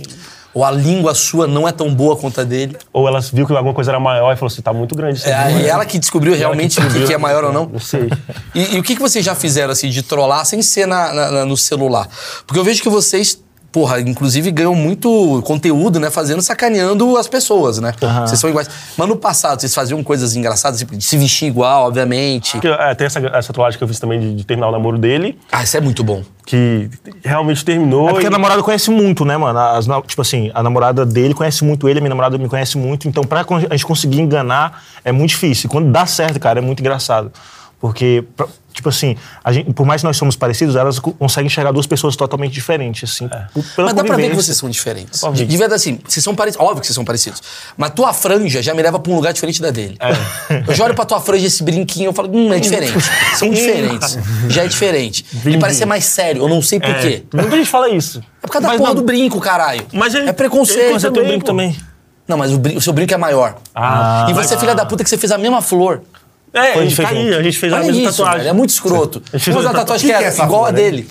[0.58, 2.76] Ou a língua sua não é tão boa quanto a dele.
[2.92, 5.30] Ou ela viu que alguma coisa era maior e falou assim, tá muito grande isso
[5.30, 7.68] É aí ela que descobriu realmente o que, que é maior ou não.
[7.68, 8.10] Não sei.
[8.56, 11.32] E, e o que, que vocês já fizeram, assim, de trollar sem ser na, na-
[11.32, 12.10] na- no celular?
[12.48, 13.40] Porque eu vejo que vocês,
[13.78, 16.10] porra, inclusive ganham muito conteúdo, né?
[16.10, 17.94] Fazendo, sacaneando as pessoas, né?
[18.26, 18.68] Vocês são iguais.
[18.98, 22.54] Mas no passado, vocês faziam coisas engraçadas, tipo, de se vestir igual, obviamente.
[22.54, 24.98] Porque, é, tem essa, essa tatuagem que eu fiz também de, de terminar o namoro
[24.98, 26.24] dele, Ah, isso é muito bom.
[26.44, 26.90] que
[27.24, 28.10] realmente terminou.
[28.10, 29.60] É porque e- a namorada conhece muito, né, mano?
[29.60, 33.08] As tipo assim, a namorada dele conhece muito ele, a minha namorada me conhece muito.
[33.08, 35.68] Então, pra a gente conseguir enganar é muito difícil.
[35.68, 37.32] E quando dá certo, cara, é muito engraçado.
[37.80, 38.24] Porque,
[38.74, 41.86] tipo assim, a gente, por mais que nós somos parecidos, elas co- conseguem enxergar duas
[41.86, 43.28] pessoas totalmente diferentes, assim.
[43.76, 45.22] pela Mas dá pra ver que vocês são diferentes.
[45.34, 46.66] De, de verdade, assim, vocês são parecidos.
[46.66, 47.40] Óbvio que vocês são parecidos.
[47.78, 49.96] Mas tua franja já me leva pra um lugar diferente da dele.
[50.68, 52.94] Eu já olho pra tua franja, esse brinquinho, eu falo, hum, é diferente.
[53.38, 54.18] São diferentes.
[54.50, 55.24] Já é diferente.
[55.46, 57.24] Ele parece ser mais sério, eu não sei por quê.
[57.32, 58.24] Muita gente fala isso.
[58.42, 59.86] É por causa da Mas porra não- do brinco, caralho.
[59.94, 60.80] Mas ele- é preconceito.
[60.80, 61.52] ele também, tenho brinco pô.
[61.52, 61.76] também.
[62.28, 63.56] Não, mas o, brin- o seu brinco é maior.
[63.74, 66.02] Ah, e você é filha da puta que você fez a mesma flor.
[66.66, 68.38] É, Foi, a gente fez tá aí, a gente fez a Olha mesma isso, tatuagem.
[68.38, 69.22] velho, é muito escroto.
[69.32, 71.08] A gente fez Mas a tatuagem que que é, é igual a dele.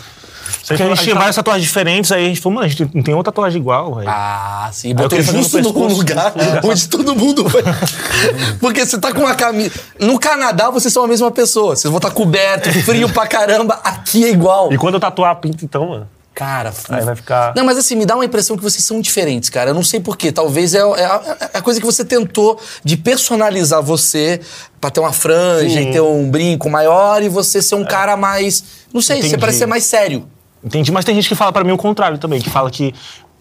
[0.67, 3.03] Porque a gente tinha várias tatuagens diferentes, aí a gente falou, mano, a gente não
[3.03, 4.09] tem outra tatuagem igual, velho.
[4.09, 4.95] Ah, sim.
[4.95, 7.63] Botou no justo no lugar onde todo mundo vai.
[8.59, 9.73] Porque você tá com uma camisa.
[10.01, 11.77] No Canadá, vocês são a mesma pessoa.
[11.77, 13.79] Vocês vão estar coberto, frio pra caramba.
[13.85, 14.73] Aqui é igual.
[14.73, 16.09] E quando eu tatuar a pinta, então, mano.
[16.37, 19.49] Cara, Aí vai ficar- Não, mas assim, me dá uma impressão que vocês são diferentes,
[19.49, 19.71] cara.
[19.71, 20.31] Eu não sei porquê.
[20.31, 24.39] Talvez é, é a, é a coisa que você tentou de personalizar você
[24.79, 25.89] pra ter uma franja Sim.
[25.89, 28.63] e ter um brinco maior e você ser um cara mais.
[28.93, 29.41] Não sei, você Entendi.
[29.41, 30.29] parece ser mais sério.
[30.63, 32.95] Entendi, mas tem gente que fala pra mim o contrário também, que fala que.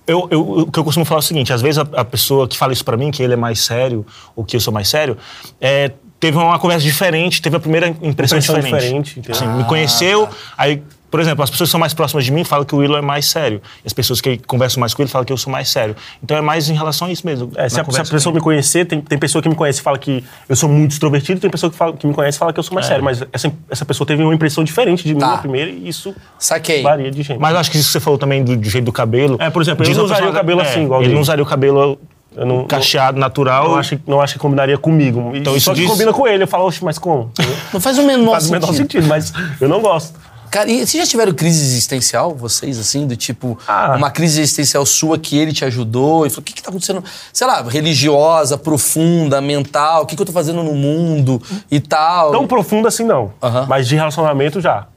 [0.08, 2.48] Eu, eu, o que eu costumo falar é o seguinte: às vezes a, a pessoa
[2.48, 4.06] que fala isso pra mim, que ele é mais sério,
[4.38, 5.18] ou que eu sou mais sério,
[5.60, 8.80] é, teve uma conversa diferente, teve a primeira impressão, Impressão diferente.
[8.82, 9.36] diferente, entendeu?
[9.42, 10.34] Assim, me Ah, conheceu, tá.
[10.58, 12.98] aí, por exemplo, as pessoas que são mais próximas de mim falam que o Willow
[12.98, 13.62] é mais sério.
[13.84, 15.96] E as pessoas que conversam mais com ele falam que eu sou mais sério.
[16.24, 17.52] Então é mais em relação a isso mesmo.
[17.56, 19.84] É, se, a, se a pessoa me conhecer, tem, tem pessoa que me conhece e
[19.84, 22.52] fala que eu sou muito extrovertido, tem pessoa que, fala, que me conhece e fala
[22.52, 23.04] que eu sou mais sério.
[23.04, 25.28] Mas essa, essa pessoa teve uma impressão diferente de mim Tá.
[25.28, 26.82] na primeira e isso Saquei.
[26.82, 27.40] varia de gente.
[27.40, 29.38] Mas eu acho que isso que você falou também do, do jeito do cabelo.
[29.40, 31.08] É, por exemplo, eu diz não a usaria pessoa- o cabelo é, assim, igual Ele
[31.08, 31.16] dele.
[31.16, 32.00] não usaria o cabelo
[32.36, 33.70] Eu não- cacheado, natural.
[33.70, 35.20] não, acho, não acho que combinaria comigo.
[35.30, 36.44] Então Então, isso Só que diz- combina com ele.
[36.44, 37.32] Eu falo, oxe, mas como?
[37.74, 38.62] Não faz o menor Faz o sentido.
[38.62, 40.20] menor sentido, mas eu não gosto.
[40.56, 43.94] Cara, e vocês já tiveram crise existencial, vocês, assim, do tipo, Ah.
[43.98, 47.04] uma crise existencial sua que ele te ajudou e falou: o que, que tá acontecendo?
[47.34, 52.32] Sei lá, religiosa, profunda, mental, o que, que eu tô fazendo no mundo e tal.
[52.32, 53.34] Tão profundo assim, não.
[53.68, 54.88] Mas de relacionamento, já.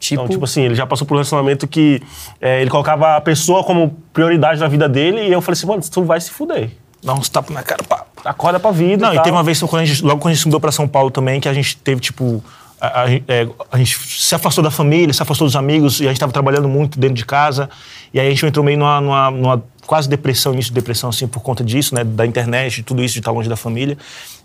[0.00, 2.00] tipo, Então, tipo assim, ele já passou por um relacionamento que
[2.40, 5.82] é, ele colocava a pessoa como prioridade na vida dele e eu falei assim, mano,
[5.82, 6.70] tu vai se fuder.
[7.04, 8.06] Dá uns tapas na cara, pá.
[8.24, 9.04] Acorda pra vida.
[9.04, 9.24] Não, e tal.
[9.24, 11.10] teve uma vez, quando a gente, logo quando a gente se mudou pra São Paulo
[11.10, 12.42] também, que a gente teve, tipo.
[12.84, 16.08] A, a- é, a gente se afastou da família, se afastou dos amigos, e a
[16.08, 17.70] gente tava trabalhando muito dentro de casa.
[18.12, 21.28] E aí a gente entrou meio numa, numa- numa quase depressão, início de depressão, assim,
[21.28, 22.02] por conta disso, né?
[22.02, 23.96] Da internet, de tudo isso, de estar longe da família.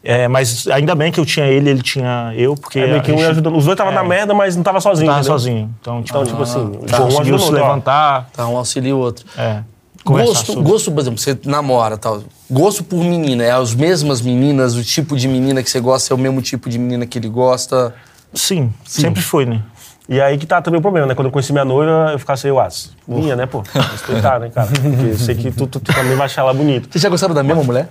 [0.04, 2.78] É, mas ainda bem que eu tinha ele, ele tinha eu, porque.
[2.80, 3.56] É meio que um ajudando.
[3.58, 3.96] Os dois estavam É.
[3.96, 5.08] na merda, mas não tava sozinho.
[5.08, 5.40] tava entendeu?
[5.40, 5.76] sozinho.
[5.82, 7.68] Então, tipo, Então, tipo assim, tá, um conseguiu ajudou o se outro, ó.
[7.68, 8.30] levantar.
[8.34, 9.26] tá, um auxilia o outro.
[9.36, 9.62] É.
[10.06, 10.64] Gosto, sobre.
[10.64, 12.22] gosto, por exemplo, você namora tal.
[12.50, 16.16] Gosto por menina, é as mesmas meninas, o tipo de menina que você gosta é
[16.16, 17.94] o mesmo tipo de menina que ele gosta.
[18.38, 19.62] Sim, sempre foi, né?
[20.10, 21.14] E aí que tá também o problema, né?
[21.16, 22.92] Quando eu conheci minha noiva, eu ficava assim, eu acho.
[23.08, 23.62] Minha, né, pô?
[23.92, 24.68] Respeitar, né, cara?
[24.68, 26.88] Porque eu sei que tu, tu- tu também vai achar ela bonita.
[26.90, 27.90] Vocês já gostaram da mesma mulher?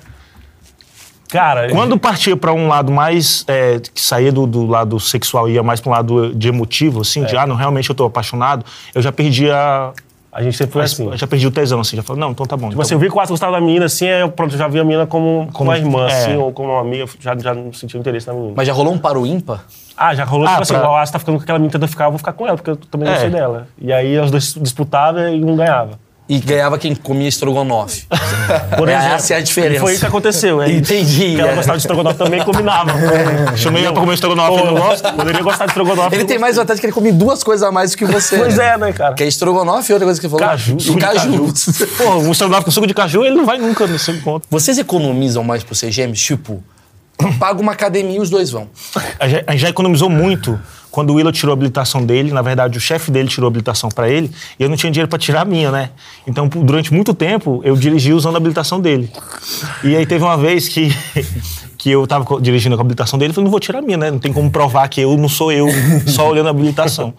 [1.29, 3.45] Cara, Quando partia pra um lado mais.
[3.49, 7.01] é, que saía do, do lado sexual e ia mais pra um lado de emotivo,
[7.01, 7.27] assim, É.
[7.27, 9.93] de ah, não, realmente eu tô apaixonado, eu já perdi a.
[10.37, 11.07] a gente sempre foi assim.
[11.07, 12.69] Eu já perdi o tesão, assim, já falei, não, então tá bom.
[12.69, 14.69] Tipo assim, eu vi que o gostava da menina, assim, aí eu pronto, eu já
[14.69, 16.13] vi a menina como, como uma irmã, é.
[16.13, 18.53] assim, ou como uma amiga, já, já não sentia interesse na menina.
[18.55, 19.65] Mas já rolou um paro ímpar?
[19.97, 21.89] Ah, já rolou, Ah, tipo assim, pra- o Atos tá ficando com aquela menina tentando
[21.89, 23.13] ficar, eu vou ficar com ela, porque eu também É.
[23.13, 23.67] gostei dela.
[23.81, 25.99] E aí os dois disputavam e um ganhava.
[26.29, 28.05] E ganhava quem comia estrogonofe.
[28.77, 29.15] Por É, exemplo.
[29.15, 29.81] essa é a diferença.
[29.81, 30.79] Foi isso que aconteceu, é isso.
[30.93, 31.55] Entendi, Porque ela é.
[31.55, 32.91] gostava de estrogonofe também combinava.
[33.57, 34.67] Chamei ela pra comer estrogonofe.
[34.67, 36.17] Eu gosto, poderia gostar de estrogonofe.
[36.17, 38.39] Ele tem mais vantagem que ele come duas coisas a mais do que você.
[38.39, 38.71] Pois né?
[38.75, 39.15] é, né, cara?
[39.15, 40.49] Que é estrogonofe e outra coisa que você falou?
[40.51, 41.55] Caju, E de caju.
[41.97, 44.49] Pô, um estrogonofe com suco de caju, ele não vai nunca nesse encontro.
[44.51, 46.21] Vocês economizam mais por ser gêmeos?
[46.21, 46.61] Tipo,
[47.39, 48.69] paga uma academia e os dois vão.
[49.21, 50.59] A gente já economizou muito
[50.97, 52.33] quando o Willow tirou a habilitação dele.
[52.33, 55.09] Na verdade, o chefe dele tirou a habilitação pra ele e eu não tinha dinheiro
[55.11, 55.91] pra tirar a minha, né?
[56.27, 59.11] Então, durante muito tempo, eu dirigi usando a habilitação dele.
[59.85, 60.89] E aí teve uma vez que,
[61.77, 63.83] que eu tava co- dirigindo com a habilitação dele e falei, não vou tirar a
[63.83, 64.11] minha, né?
[64.11, 65.69] Não tem como provar que eu não sou eu
[66.07, 67.13] só olhando a habilitação.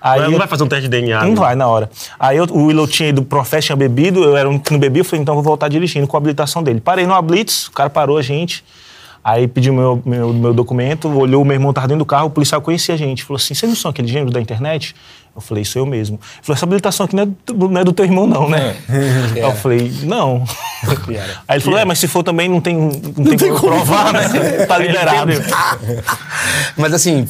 [0.00, 1.20] Aí Não eu- vai fazer um teste de DNA.
[1.22, 1.34] Não né?
[1.34, 1.90] vai na hora.
[2.18, 4.78] Aí eu- o Willow tinha ido pro fest, tinha bebido, eu era um que não
[4.78, 6.80] bebia, eu falei, então eu vou voltar dirigindo com a habilitação dele.
[6.80, 8.64] Parei numa blitz, o cara parou a gente.
[9.22, 12.30] Aí pediu meu, meu, meu documento, olhou, o meu irmão tava dentro do carro, o
[12.30, 13.24] policial conhecia a gente.
[13.24, 14.94] Falou assim: vocês não são aquele gênero da internet?
[15.34, 16.16] Eu falei, sou eu mesmo.
[16.16, 18.74] Ele falou, essa habilitação aqui não é do, não é do teu irmão, não, né?
[19.34, 20.42] Aí eu falei, não.
[21.46, 24.12] Aí ele falou, é, mas se for também não tem, não tem, tem como provar,
[24.12, 24.28] né?
[24.66, 25.30] tá liberado.
[26.76, 27.28] Mas assim,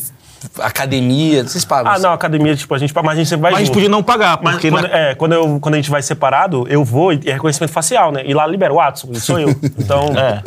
[0.59, 1.93] academia, vocês pagam.
[1.93, 3.89] Ah, não, academia, tipo, a gente, mas a gente sempre vai Mas a gente podia
[3.89, 6.85] não pagar, Mas porque quando, na- é, quando, eu, quando a gente vai separado, eu
[6.85, 8.23] vou e é reconhecimento facial, né?
[8.25, 9.49] E lá libera o Watson, sou eu.
[9.79, 10.07] Então.
[10.17, 10.43] É.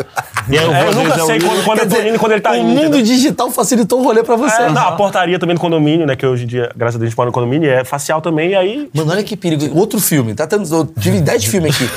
[0.50, 2.16] E aí eu, É, vou, eu às nunca sei eu- quando, quando eu tô indo
[2.16, 2.66] e quando ele tá o indo.
[2.68, 3.02] mundo entendeu?
[3.04, 4.62] digital facilitou o rolê pra você.
[4.64, 6.16] É, não, a portaria também do condomínio, né?
[6.16, 8.52] Que hoje em dia, graças a Deus, a gente mora no condomínio, é facial também,
[8.52, 8.90] e aí.
[8.94, 9.78] Mano, olha que perigo.
[9.78, 10.74] Outro filme, tá tendo.
[10.74, 11.90] Eu tive ideia de filme aqui.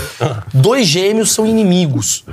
[0.52, 2.24] Dois gêmeos são inimigos.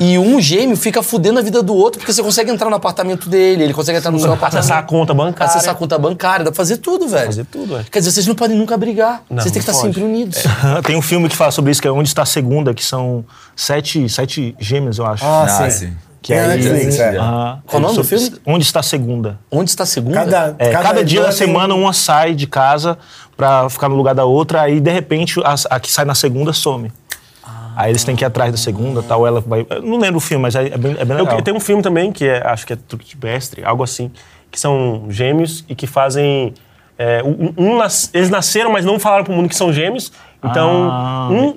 [0.00, 3.28] E um gêmeo fica fudendo a vida do outro porque você consegue entrar no apartamento
[3.28, 4.60] dele, ele consegue entrar no seu apartamento.
[4.64, 5.52] Acessar a conta bancária.
[5.52, 7.26] Acessar a conta bancária, dá pra fazer tudo, velho.
[7.26, 7.86] Fazer tudo, velho.
[7.90, 9.22] Quer dizer, vocês não podem nunca brigar.
[9.30, 9.94] Não, vocês têm que estar pode.
[9.94, 10.38] sempre unidos.
[10.84, 13.24] Tem um filme que fala sobre isso, que é Onde Está a Segunda, que são
[13.62, 15.24] sete, sete gêmeos, eu acho.
[15.24, 15.86] Ah, Ah, sim.
[15.88, 15.96] sim.
[16.22, 17.16] Que Tem a aí- Netflix, é.
[17.16, 17.62] Aham.
[17.66, 18.32] Qual o nome do filme?
[18.46, 19.38] Onde Está a Segunda.
[19.50, 20.14] Onde está a segunda?
[20.24, 22.98] Cada, É, cada, dia da tem semana um- uma sai de casa
[23.36, 26.52] pra ficar no lugar da outra, aí de repente a, a que sai na segunda
[26.52, 26.92] some.
[27.76, 29.64] Aí eles têm que ir atrás da segunda, tal, ela vai...
[29.70, 31.40] Eu não lembro o filme, mas é, é bem, é bem Eu, legal.
[31.42, 34.10] tem um filme também, que é, acho que é Truque de Mestre, algo assim,
[34.50, 36.52] que são gêmeos e que fazem.
[36.98, 40.10] é, um, um nas- eles nasceram, mas não falaram pro mundo que são gêmeos.
[40.44, 41.28] Então, Ah.
[41.30, 41.54] um.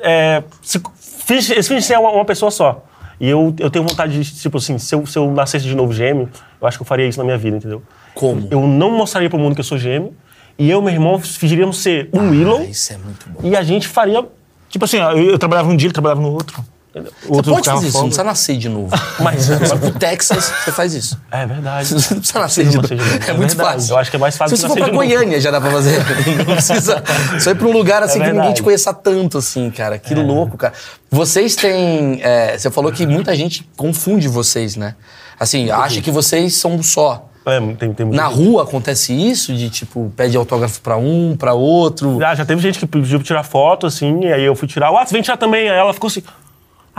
[0.00, 0.80] É, se,
[1.28, 2.84] finge- eles fingem ser uma, uma pessoa só.
[3.20, 5.92] E eu, eu tenho vontade de, tipo assim, se eu, se eu nascesse de novo
[5.92, 6.28] gêmeo,
[6.60, 7.82] eu acho que eu faria isso na minha vida, entendeu?
[8.14, 8.46] Como?
[8.50, 10.14] Eu não mostraria pro mundo que eu sou gêmeo.
[10.58, 12.58] E eu e meu irmão fingiríamos ser um Willow.
[12.60, 13.40] Ah, isso é muito bom.
[13.46, 14.24] E a gente faria.
[14.68, 16.64] Tipo assim, eu, eu trabalhava um dia, ele trabalhava no outro.
[17.00, 18.06] O Você outro pode fazer isso, não folga.
[18.06, 18.88] precisa nascer de novo.
[19.20, 21.18] Mas- Você vai pro Texas, você faz isso.
[21.30, 21.88] É verdade.
[21.88, 22.94] Você não precisa nascer de Não novo.
[22.94, 23.56] É É muito verdade.
[23.74, 23.92] fácil.
[23.92, 24.98] Eu acho que é mais fácil Se que você for pra novo.
[25.06, 25.98] Goiânia, já dá pra fazer.
[26.46, 27.02] Não precisa.
[27.40, 29.98] Só ir pra um lugar assim que ninguém te conheça tanto, assim, cara.
[29.98, 30.72] Que louco, cara.
[31.10, 32.20] Vocês têm.
[32.22, 34.94] é, você falou que muita gente confunde vocês, né?
[35.40, 37.24] Assim, acha que vocês são um só.
[37.46, 39.54] É, tem, tem Na rua acontece isso?
[39.54, 42.18] De tipo, pede autógrafo pra um, pra outro.
[42.20, 44.88] Já, já teve gente que pediu pra tirar foto, assim, e aí eu fui tirar.
[44.90, 45.70] Ah, você vem tirar também.
[45.70, 46.22] Aí ela ficou assim.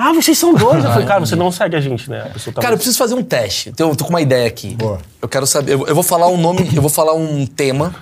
[0.02, 0.86] Ah, vocês são dois.
[0.86, 2.22] Eu falei, cara, você não segue a gente, né?
[2.22, 3.74] A pessoa tá Cara, eu preciso fazer um teste.
[3.78, 4.74] Eu tô com uma ideia aqui.
[4.76, 5.00] Boa.
[5.22, 5.74] Eu quero saber.
[5.74, 7.94] Eu, eu vou falar um nome, eu vou falar um tema.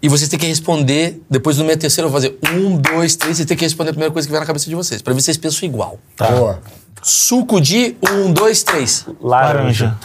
[0.00, 1.20] E vocês têm que responder.
[1.28, 3.36] Depois do meu terceiro, eu vou fazer um, dois, três.
[3.36, 5.02] Vocês têm que responder a primeira coisa que vier na cabeça de vocês.
[5.02, 5.98] Pra ver se vocês pensam igual.
[6.16, 6.60] Boa.
[7.02, 9.06] Suco de um, dois, três.
[9.20, 9.96] laranja.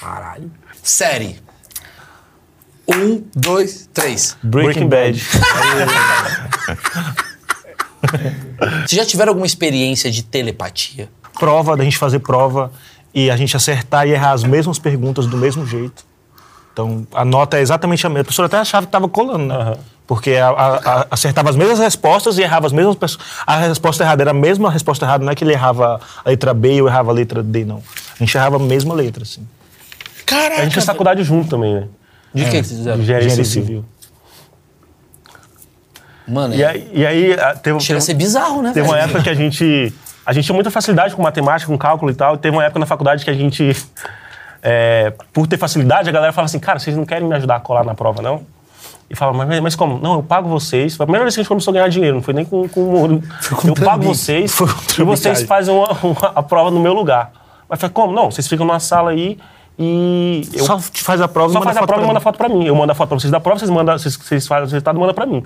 [0.00, 0.52] Caralho.
[0.82, 1.42] Série.
[2.86, 4.36] Um, dois, três.
[4.42, 5.20] Breaking Bad.
[8.86, 11.08] Vocês já tiveram alguma experiência de telepatia?
[11.38, 12.70] prova, da gente fazer prova
[13.12, 16.04] e a gente acertar e errar as mesmas perguntas do mesmo jeito.
[16.72, 18.20] Então, a nota é exatamente a mesma.
[18.20, 19.74] A professora até achava que estava colando, né?
[20.06, 23.24] Porque a- a- a- acertava as mesmas respostas e errava as mesmas pessoas.
[23.46, 26.52] A resposta errada era a mesma resposta errada, não é que ele errava a letra
[26.54, 27.82] B e eu errava a letra D, não.
[28.14, 29.46] A gente errava a mesma letra, assim.
[30.26, 30.60] Caraca.
[30.60, 31.88] A gente fez faculdade junto também, né?
[32.32, 33.00] De que que vocês fizeram?
[33.00, 33.64] Engenharia Engenharia civil.
[33.66, 33.84] civil.
[36.26, 38.72] Mano, E é- aí, e aí ah, teve, chega a ser bizarro, né?
[38.72, 39.92] teve uma época que a gente.
[40.26, 42.34] A gente tinha muita facilidade com matemática, com cálculo e tal.
[42.34, 43.76] E teve uma época na faculdade que a gente.
[44.62, 47.60] é, por ter facilidade, a galera falava assim: cara, vocês não querem me ajudar a
[47.60, 48.42] colar na prova, não?
[49.10, 49.98] E falava, mas, mas como?
[49.98, 50.96] Não, eu pago vocês.
[50.96, 52.66] Foi a primeira vez que a gente começou a ganhar dinheiro, não foi nem com,
[52.68, 53.22] com ouro.
[53.64, 54.64] Eu pago vocês com
[54.98, 57.30] e vocês fazem uma- uma- a prova no meu lugar.
[57.68, 58.14] Mas foi como?
[58.14, 59.36] Não, vocês ficam numa sala aí
[59.78, 60.42] e.
[60.52, 62.08] Eu, Só te faz a prova só e manda faz a foto prova e pra
[62.08, 62.22] manda mim.
[62.24, 62.64] foto pra mim.
[62.66, 64.96] Eu mando a foto pra vocês da prova, vocês, mandam, vocês, vocês fazem o resultado
[64.96, 65.42] e mandam pra mim.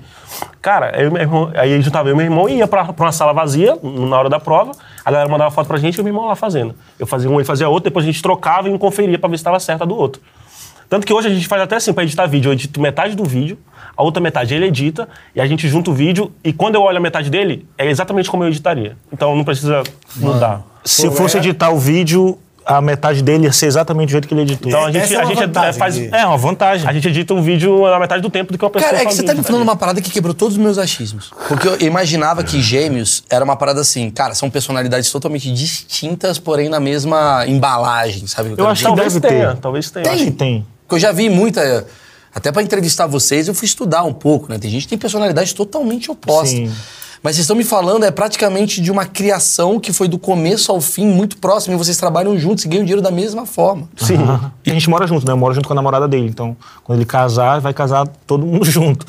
[0.61, 3.11] Cara, eu, meu irmão, aí juntava eu e meu irmão e ia pra, pra uma
[3.11, 4.71] sala vazia na hora da prova.
[5.03, 6.75] A galera mandava foto pra gente e o meu irmão lá fazendo.
[6.99, 9.37] Eu fazia um, ele fazia outro, depois a gente trocava e um conferia pra ver
[9.37, 10.21] se estava certa do outro.
[10.89, 13.23] Tanto que hoje a gente faz até assim, pra editar vídeo, eu edito metade do
[13.23, 13.59] vídeo,
[13.95, 16.97] a outra metade ele edita, e a gente junta o vídeo, e quando eu olho
[16.97, 18.97] a metade dele, é exatamente como eu editaria.
[19.13, 19.83] Então não precisa
[20.15, 20.63] mudar.
[20.83, 22.39] Se eu fosse é- editar o vídeo,
[22.77, 24.69] a metade dele ia ser exatamente do jeito que ele editou.
[24.69, 25.95] Então a Essa gente, é uma a gente vantagem faz.
[25.95, 26.87] de- É uma vantagem.
[26.87, 29.05] A gente edita um vídeo na metade do tempo do que uma pessoa Cara, é
[29.05, 31.31] que você tá me falando uma parada que quebrou todos os meus achismos.
[31.47, 36.69] Porque eu imaginava que gêmeos era uma parada assim, cara, são personalidades totalmente distintas, porém
[36.69, 38.49] na mesma embalagem, sabe?
[38.49, 39.57] o que Eu quero acho que Talvez deve tenha, ter.
[39.61, 40.03] talvez tenha.
[40.05, 40.13] Tem.
[40.13, 40.65] Acho que tem.
[40.87, 41.85] Porque eu já vi muita.
[42.33, 44.59] Até pra entrevistar vocês, eu fui estudar um pouco, né?
[44.59, 46.55] Tem gente que tem personalidade totalmente oposta.
[46.55, 46.71] Sim.
[47.21, 50.79] Mas vocês estão me falando é praticamente de uma criação que foi do começo ao
[50.79, 53.89] fim muito próximo e vocês trabalham juntos e ganham dinheiro da mesma forma.
[53.97, 54.17] Sim.
[54.65, 55.33] E a gente mora junto, né?
[55.33, 56.27] Eu moro junto com a namorada dele.
[56.29, 59.05] Então, quando ele casar, vai casar todo mundo junto.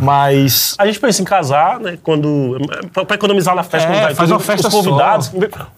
[0.00, 0.74] Mas.
[0.78, 1.98] A gente pensa em casar, né?
[2.02, 2.58] Quando.
[2.92, 5.30] Pra, pra economizar na festa, É, quando vai faz uma festa os convidados.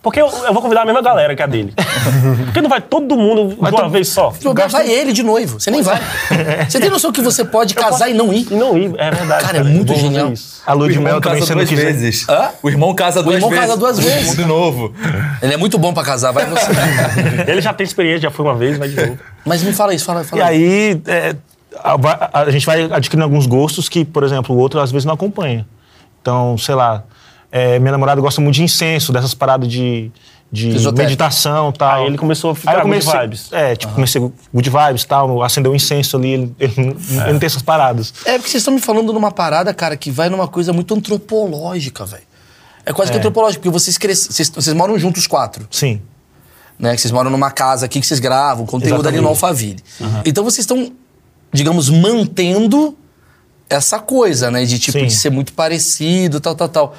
[0.03, 1.75] Porque eu, eu vou convidar a mesma galera que a dele.
[2.47, 4.33] Porque não vai todo mundo de uma vez só.
[4.71, 6.01] Vai ele de noivo, você nem vai.
[6.69, 8.47] Você tem noção que você pode casar e não ir?
[8.51, 9.45] E não ir, é verdade.
[9.45, 10.33] Cara, é muito genial.
[10.33, 10.63] isso.
[10.65, 12.29] A lua O de irmão mel também casa você não duas vezes.
[12.29, 12.51] Hã?
[12.63, 13.65] O irmão casa duas irmão vezes.
[13.67, 14.27] casa duas vezes.
[14.27, 14.95] Mundo novo.
[15.43, 16.71] Ele é muito bom pra casar, vai você.
[17.47, 19.19] Ele já tem experiência, já foi uma vez, vai de novo.
[19.45, 20.41] Mas me fala isso, fala, fala.
[20.41, 21.35] E aí, é,
[21.85, 25.15] a, a gente vai adquirindo alguns gostos que, por exemplo, o outro às vezes não
[25.15, 25.67] acompanha.
[26.21, 27.05] Então, sei lá,
[27.51, 30.11] é, minha namorada gosta muito de incenso, dessas paradas de,
[30.51, 32.01] de meditação e tal.
[32.03, 33.53] Aí ele começou a ficar Aí eu good comecei, vibes.
[33.53, 37.33] É, tipo, comecei good vibes e tal, acendeu um incenso ali, ele, ele não- ele
[37.33, 38.15] não tem essas paradas.
[38.25, 42.05] É porque vocês estão me falando numa parada, cara, que vai numa coisa muito antropológica,
[42.07, 42.23] velho.
[42.85, 44.33] É quase que antropológico, porque vocês cresceram.
[44.33, 46.01] Vocês, vocês moram juntos os quatro, Sim.
[46.79, 46.95] né?
[46.97, 49.79] Que vocês moram numa casa aqui que vocês gravam, conteúdo ali no Alphaville.
[50.25, 50.91] Então vocês estão,
[51.53, 52.97] digamos, mantendo
[53.69, 54.65] essa coisa, né?
[54.65, 55.07] De tipo, Sim.
[55.07, 56.95] de ser muito parecido, tal, tal, tal.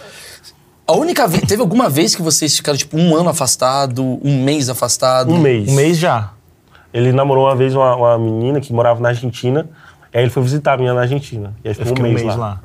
[0.87, 1.43] A única vez.
[1.47, 5.31] Teve alguma vez que vocês ficaram, tipo, um ano afastado, um mês afastado?
[5.31, 5.69] Um mês.
[5.69, 6.31] Um mês já.
[6.93, 9.67] Ele namorou uma vez uma, uma menina que morava na Argentina.
[10.13, 11.53] E aí ele foi visitar a menina na Argentina.
[11.63, 12.35] E aí Eu ficou um fiquei mês, lá.
[12.35, 12.61] lá.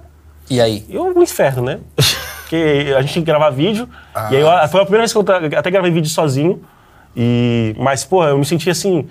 [0.50, 0.84] E aí?
[0.88, 1.78] E um inferno, né?
[2.42, 3.88] Porque a gente tinha que gravar vídeo.
[4.30, 5.24] E aí eu- foi a primeira vez que eu
[5.58, 6.60] até gravei vídeo sozinho.
[7.16, 9.06] E, mas, pô, eu me senti assim.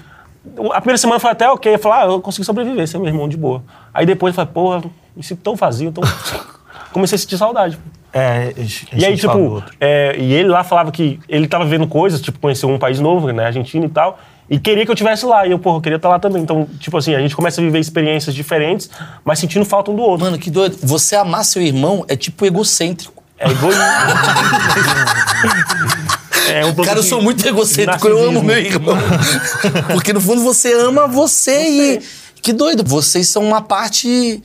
[0.73, 1.73] A primeira semana foi até ok.
[1.73, 3.63] Eu falei, ah, eu consegui sobreviver, ser meu irmão de boa.
[3.93, 4.83] Aí depois eu falei, porra,
[5.15, 6.03] me sinto tão vazio, tão.
[6.91, 7.77] Comecei a sentir saudade.
[8.13, 8.53] É,
[8.93, 12.69] E aí, tipo, é, e ele lá falava que ele tava vendo coisas, tipo, conheceu
[12.69, 14.17] um país novo, né, Argentina e tal,
[14.49, 15.45] e queria que eu estivesse lá.
[15.45, 16.41] E eu, porra, eu queria estar lá também.
[16.41, 18.89] Então, tipo assim, a gente começa a viver experiências diferentes,
[19.23, 20.25] mas sentindo falta um do outro.
[20.25, 20.77] Mano, que doido.
[20.83, 23.21] Você amar seu irmão é tipo egocêntrico.
[23.37, 23.83] É egoísmo.
[26.47, 28.95] é um Cara, eu sou muito egocêntrico, eu amo meu irmão.
[29.93, 32.01] Porque no fundo você ama você, e.
[32.41, 34.41] Que doido, vocês são uma parte.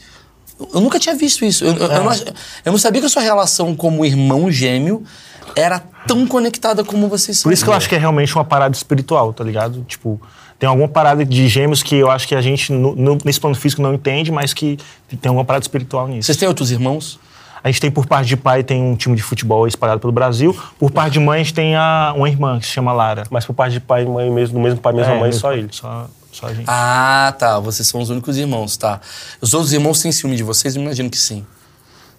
[0.73, 1.65] Eu nunca tinha visto isso.
[1.65, 2.13] Eu, eu- eu não,
[2.65, 5.03] eu não sabia que a sua relação como irmão gêmeo
[5.55, 7.45] era tão conectada como vocês são.
[7.45, 9.85] Por isso que eu acho que é realmente uma parada espiritual, tá ligado?
[9.87, 10.21] Tipo,
[10.59, 13.55] tem alguma parada de gêmeos que eu acho que a gente, no- no- nesse plano
[13.55, 14.79] físico, não entende, mas que
[15.21, 16.27] tem alguma parada espiritual nisso.
[16.27, 17.19] Vocês têm outros irmãos?
[17.65, 20.57] A gente tem, por parte de pai, tem um time de futebol espalhado pelo Brasil.
[20.79, 23.25] Por parte de mãe, a gente tem a, uma irmã que se chama Lara.
[23.31, 25.29] Mas por parte de pai e mãe mesmo, do mesmo pai e mesma É, mãe,
[25.29, 25.69] mesmo só pai, ele.
[25.71, 26.65] Só, só a gente.
[26.67, 27.61] Ah, tá.
[27.61, 29.01] Vocês são os únicos irmãos, tá.
[29.41, 30.75] Os outros irmãos têm ciúme de vocês?
[30.75, 31.47] Eu imagino que sim.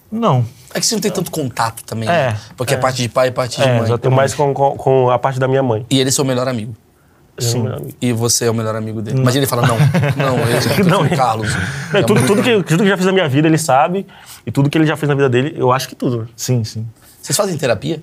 [0.09, 0.45] Não.
[0.73, 2.39] É que vocês não têm tanto contato também, É, né?
[2.55, 3.89] Porque é, parte de pai e parte de É, mãe.
[4.01, 5.85] Eu mais com, com, com a parte da minha mãe.
[5.89, 6.75] E ele é seu melhor amigo.
[7.37, 7.65] Sim.
[8.01, 9.19] E você é o melhor amigo dele.
[9.19, 9.77] Imagina ele fala, não,
[10.15, 11.49] não, eu Não, não, o Carlos.
[11.93, 14.05] É, tudo, tudo, que, tudo que eu já fiz na minha vida, ele sabe.
[14.45, 16.29] E tudo que ele já fez na vida dele, eu acho que tudo.
[16.35, 16.85] Sim, sim.
[17.21, 18.01] Vocês fazem terapia?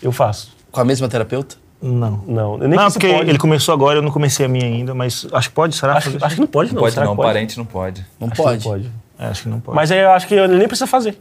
[0.00, 0.52] Eu faço.
[0.70, 1.56] Com a mesma terapeuta?
[1.80, 2.22] Não.
[2.26, 3.30] Não, eu nem não, porque pode.
[3.30, 5.96] ele começou agora, eu não comecei a minha ainda, mas acho que pode, será?
[5.96, 6.80] Acho, acho que não pode, não.
[6.80, 7.28] Pode Será não, pode?
[7.28, 8.04] parente não pode.
[8.18, 8.64] Não Acho pode.
[8.64, 8.92] Não pode.
[9.18, 9.76] É, acho que não pode.
[9.76, 11.20] Mas aí eu acho que ele nem precisa fazer.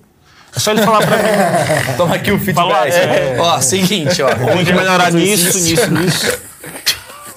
[0.56, 1.94] é só ele falar pra mim.
[1.98, 2.56] Toma aqui o feedback.
[2.56, 3.38] Falou, é.
[3.40, 4.30] Ó, seguinte, ó.
[4.30, 6.40] Tem que melhorar nisso, nisso, nisso.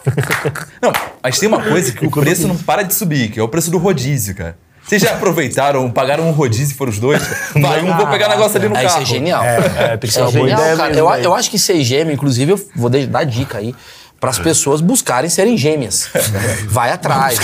[0.83, 0.93] Não,
[1.23, 3.71] mas tem uma coisa que o preço não para de subir, que é o preço
[3.71, 4.57] do rodízio, cara.
[4.83, 7.23] Vocês já aproveitaram, pagaram um rodízio e foram os dois?
[7.55, 8.89] Vai, um vou pegar negócio ali no Ah, carro.
[8.89, 9.45] isso é genial.
[9.45, 10.95] É, que ser É boa genial, ideia cara.
[10.97, 11.25] Eu, velho.
[11.25, 13.75] eu acho que ser gêmeo, inclusive, eu vou dar dica aí
[14.19, 16.09] para as pessoas buscarem serem gêmeas.
[16.69, 17.39] Vai atrás.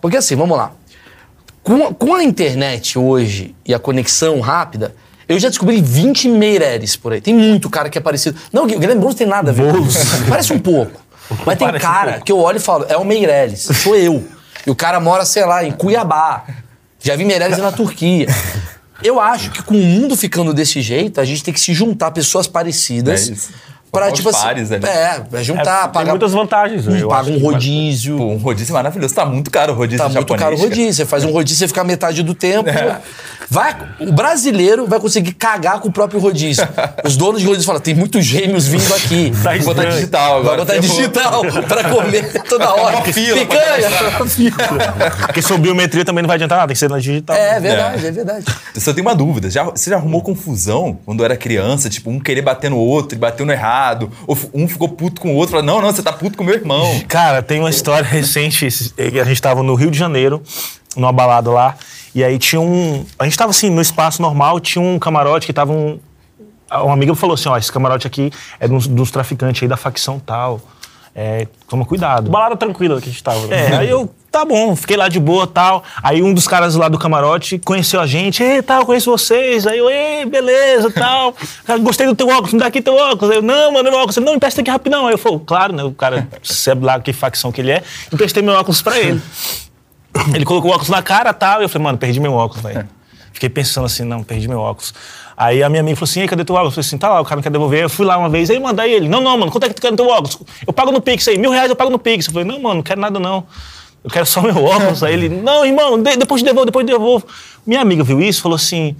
[0.00, 0.72] Porque assim, vamos lá.
[1.62, 4.94] Com, a- com a internet hoje e a conexão rápida,
[5.28, 7.20] eu já descobri 20 Meireles por aí.
[7.20, 8.38] Tem muito cara que é parecido.
[8.50, 9.66] Não, o Guilherme Boulos tem nada a ver.
[10.28, 10.98] Parece um pouco.
[11.44, 12.24] Mas tem Parece cara pouco.
[12.26, 14.26] que eu olho e falo, é o Meireles, sou eu.
[14.66, 16.44] E o cara mora, sei lá, em Cuiabá.
[17.00, 18.26] Já vi Meireles na Turquia.
[19.02, 22.10] Eu acho que com o mundo ficando desse jeito, a gente tem que se juntar
[22.10, 23.28] pessoas parecidas.
[23.28, 23.50] É isso.
[23.90, 24.42] Pra, Botar tipo assim.
[24.42, 24.84] pares ali.
[24.86, 26.10] É, é juntar, tem pagar.
[26.10, 27.00] muitas vantagens, né?
[27.08, 28.16] Paga um rodízio.
[28.18, 29.14] Pô, um rodízio maravilhoso.
[29.14, 30.42] Tá muito caro o rodízio Tá muito japonês.
[30.42, 30.92] caro o rodízio.
[30.94, 32.68] Você faz um rodízio, você fica metade do tempo.
[32.68, 32.98] É.
[33.50, 36.68] Vai, o brasileiro vai conseguir cagar com o próprio rodízio.
[37.02, 39.32] Os donos de rodízio falam: tem muitos gêmeos vindo aqui.
[39.42, 40.48] Tá Vou botar digital agora.
[40.48, 42.96] Vai botar é digital pra comer toda hora.
[42.96, 43.88] uma fila Picanha.
[45.26, 47.36] Porque sua biometria também não vai adiantar nada, tem que ser na digital.
[47.36, 48.44] É verdade, é verdade.
[48.74, 49.50] Eu só tenho uma dúvida.
[49.50, 51.88] Já, você já arrumou confusão quando era criança?
[51.88, 53.77] Tipo, um querer bater no outro e bateu no errado?
[54.26, 55.52] Ou f- um ficou puto com o outro?
[55.52, 57.00] Falou, não, não, você tá puto com meu irmão.
[57.08, 58.66] Cara, tem uma história recente.
[58.66, 60.42] A gente tava no Rio de Janeiro,
[60.96, 61.76] numa balada lá,
[62.14, 63.04] e aí tinha um.
[63.18, 65.98] A gente tava assim, no espaço normal, tinha um camarote que tava um.
[66.70, 70.18] Um amigo falou assim: ó, esse camarote aqui é dos, dos traficantes aí da facção
[70.18, 70.60] tal.
[71.14, 72.30] É, toma cuidado.
[72.30, 73.46] Balada tranquila que a gente tava.
[73.48, 73.70] né?
[73.72, 75.82] É, aí eu, tá bom, fiquei lá de boa tal.
[76.02, 79.66] Aí um dos caras lá do camarote conheceu a gente, ei, tal, conheço vocês.
[79.66, 81.34] Aí eu, ei, beleza, tal.
[81.80, 83.30] Gostei do teu óculos, me dá aqui teu óculos.
[83.30, 84.16] Aí eu, não, mano, meu óculos.
[84.16, 85.06] Ele, não, empresta aqui rapidão.
[85.06, 87.82] Aí eu falei, claro, né, o cara sabe lá que facção que ele é.
[88.12, 89.20] Emprestei meu óculos pra ele.
[90.34, 91.60] Ele colocou o óculos na cara tal.
[91.60, 92.88] E eu falei, mano, perdi meu óculos, velho.
[93.32, 94.92] Fiquei pensando assim, não, perdi meu óculos.
[95.36, 96.72] Aí a minha amiga falou assim, "Ei, cadê teu óculos?
[96.72, 97.84] Eu falei assim, tá lá, o cara não quer devolver.
[97.84, 99.08] Eu fui lá uma vez, aí mandei ele.
[99.08, 100.36] Não, não, mano, quanto é que tu quer no teu óculos?
[100.66, 102.26] Eu pago no Pix aí, mil reais eu pago no Pix.
[102.26, 103.46] Eu falei, não, mano, não quero nada não.
[104.04, 105.02] Eu quero só meu óculos.
[105.02, 107.26] aí ele, não, irmão, de- depois devolvo, depois devolvo.
[107.66, 108.94] Minha amiga viu isso, falou assim,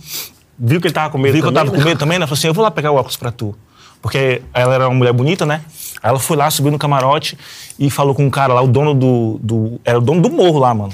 [0.60, 2.22] Viu que ele tava com medo viu que eu também, tava com medo também, né?
[2.22, 3.54] Ela falou assim, eu vou lá pegar o óculos pra tu.
[4.02, 5.62] Porque ela era uma mulher bonita, né?
[6.02, 7.38] Aí ela foi lá, subiu no camarote
[7.78, 9.38] e falou com um cara lá, o dono do...
[9.42, 10.92] do- era o dono do morro lá, mano.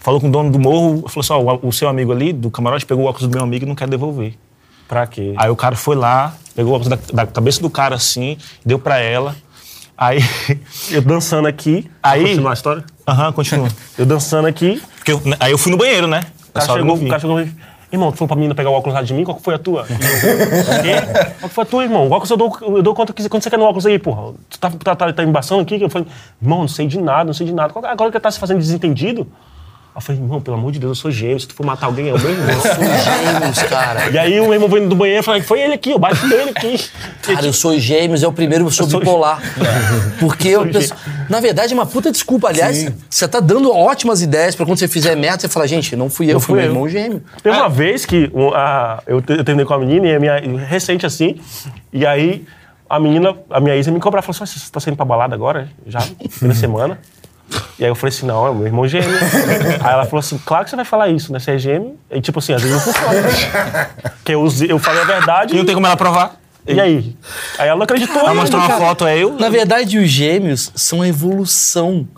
[0.00, 2.50] Falou com o dono do morro, falou assim, ó, o, o seu amigo ali do
[2.50, 4.34] camarote pegou o óculos do meu amigo e não quer devolver.
[4.88, 5.32] Pra quê?
[5.36, 8.36] Aí o cara foi lá, pegou o óculos da, da cabeça do cara assim,
[8.66, 9.34] deu pra ela.
[9.96, 10.18] Aí...
[10.90, 11.88] Eu dançando aqui.
[12.02, 12.84] Aí- Continuar a história?
[13.06, 13.68] Aham, continua.
[13.98, 14.82] Eu dançando aqui.
[14.96, 16.22] Porque eu- aí eu fui no banheiro, né?
[16.48, 17.04] O cara, chegou, não vi.
[17.06, 17.58] o cara chegou e falou,
[17.92, 19.22] irmão, tu foi pra menina pegar o óculos lá de mim?
[19.24, 19.82] Qual que foi a tua?
[19.84, 21.34] O quê?
[21.40, 22.06] Qual que foi a tua, irmão?
[22.08, 24.32] O óculos eu dou, eu dou quanto, que- quanto você quer no óculos aí, porra?
[24.48, 25.80] Tu tá, tá, tá, tá embaçando aqui?
[25.80, 26.08] Eu falei,
[26.40, 27.72] irmão, não sei de nada, não sei de nada.
[27.88, 29.26] Agora que tá se fazendo desentendido?
[29.94, 31.38] Aí eu falei, irmão, pelo amor de Deus, eu sou gêmeo.
[31.38, 32.46] Se tu for matar alguém, é o meu irmão.
[32.60, 34.10] Gêmeos, cara.
[34.10, 36.26] e aí o meu irmão veio do banheiro e falou, foi ele aqui, eu bati
[36.26, 36.84] nele aqui.
[37.22, 39.40] Cara, eu sou gêmeos, é o primeiro, eu sou sou bipolar.
[40.18, 40.94] Porque eu sou penso.
[41.30, 42.48] Na verdade, é uma puta desculpa.
[42.48, 46.10] Aliás, você tá dando ótimas ideias pra quando você fizer merda, você fala, gente, não
[46.10, 46.70] fui eu, fui fui meu eu.
[46.72, 47.22] irmão gêmeo.
[47.40, 50.38] Teve uma vez que a- eu, te- eu terminei com a menina, e a minha,
[50.66, 51.40] recente assim,
[51.92, 52.44] e aí
[52.90, 55.68] a menina, a minha ex me cobrar, falou assim, você tá saindo pra balada agora?
[55.86, 56.00] Já?
[56.38, 56.98] Primeira semana?
[57.78, 59.08] E aí eu falei assim, não, é o meu irmão gêmeo.
[59.80, 61.38] aí ela falou assim, claro que você vai falar isso, né?
[61.38, 61.96] Você é gêmeo.
[62.10, 63.90] E tipo assim, às vezes não funciona.
[64.16, 65.54] Porque eu, eu falei a verdade.
[65.54, 66.36] E não tem como ela provar.
[66.66, 67.16] E aí?
[67.58, 68.20] Aí ela não acreditou.
[68.20, 68.80] Ela mostrou uma cara.
[68.80, 69.34] foto, é eu.
[69.34, 72.08] Na verdade, os gêmeos são a evolução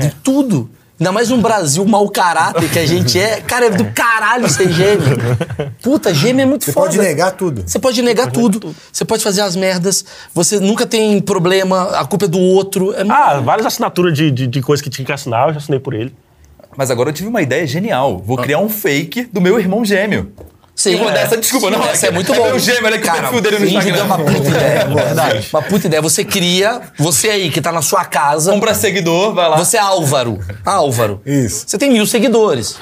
[0.00, 0.70] de tudo.
[0.98, 3.42] Ainda mais um Brasil mau caráter que a gente é.
[3.42, 5.18] Cara, é do caralho ser gêmeo.
[5.82, 6.86] Puta, gêmeo é muito Você foda.
[6.86, 7.62] pode negar tudo.
[7.66, 8.74] Você pode negar tudo.
[8.90, 10.06] Você pode fazer as merdas.
[10.32, 11.82] Você nunca tem problema.
[11.98, 12.94] A culpa é do outro.
[12.94, 15.78] É Ah, várias assinaturas de, de, de coisas que tinha que assinar, eu já assinei
[15.78, 16.14] por ele.
[16.78, 18.16] Mas agora eu tive uma ideia genial.
[18.18, 20.32] Vou criar um fake do meu irmão gêmeo.
[20.76, 22.48] Sim, Eu vou dar essa desculpa, não, Essa é muito é bom.
[22.48, 23.96] meu gêmeo, olha que o Cara, perfil dele no Instagram.
[23.96, 24.84] É uma puta ideia.
[24.86, 25.48] Verdade.
[25.50, 26.02] Uma puta ideia.
[26.02, 28.52] Você cria, você aí que tá na sua casa.
[28.52, 29.56] Compra seguidor, vai lá.
[29.56, 30.38] Você é Álvaro.
[30.66, 31.22] Álvaro.
[31.24, 31.64] Isso.
[31.66, 32.76] Você tem mil seguidores.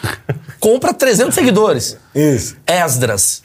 [0.58, 1.96] Compra 300 seguidores.
[2.12, 2.56] Isso.
[2.66, 3.42] Esdras.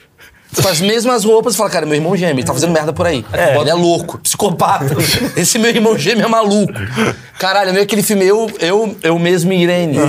[0.56, 3.06] Com as mesmas roupas e fala, cara, meu irmão gêmeo, ele tá fazendo merda por
[3.06, 3.24] aí.
[3.62, 4.86] Ele é louco, psicopata.
[5.38, 6.74] Esse meu irmão gêmeo é maluco.
[7.38, 10.08] Caralho, é meio aquele filme Eu, eu, eu mesmo e Irene, do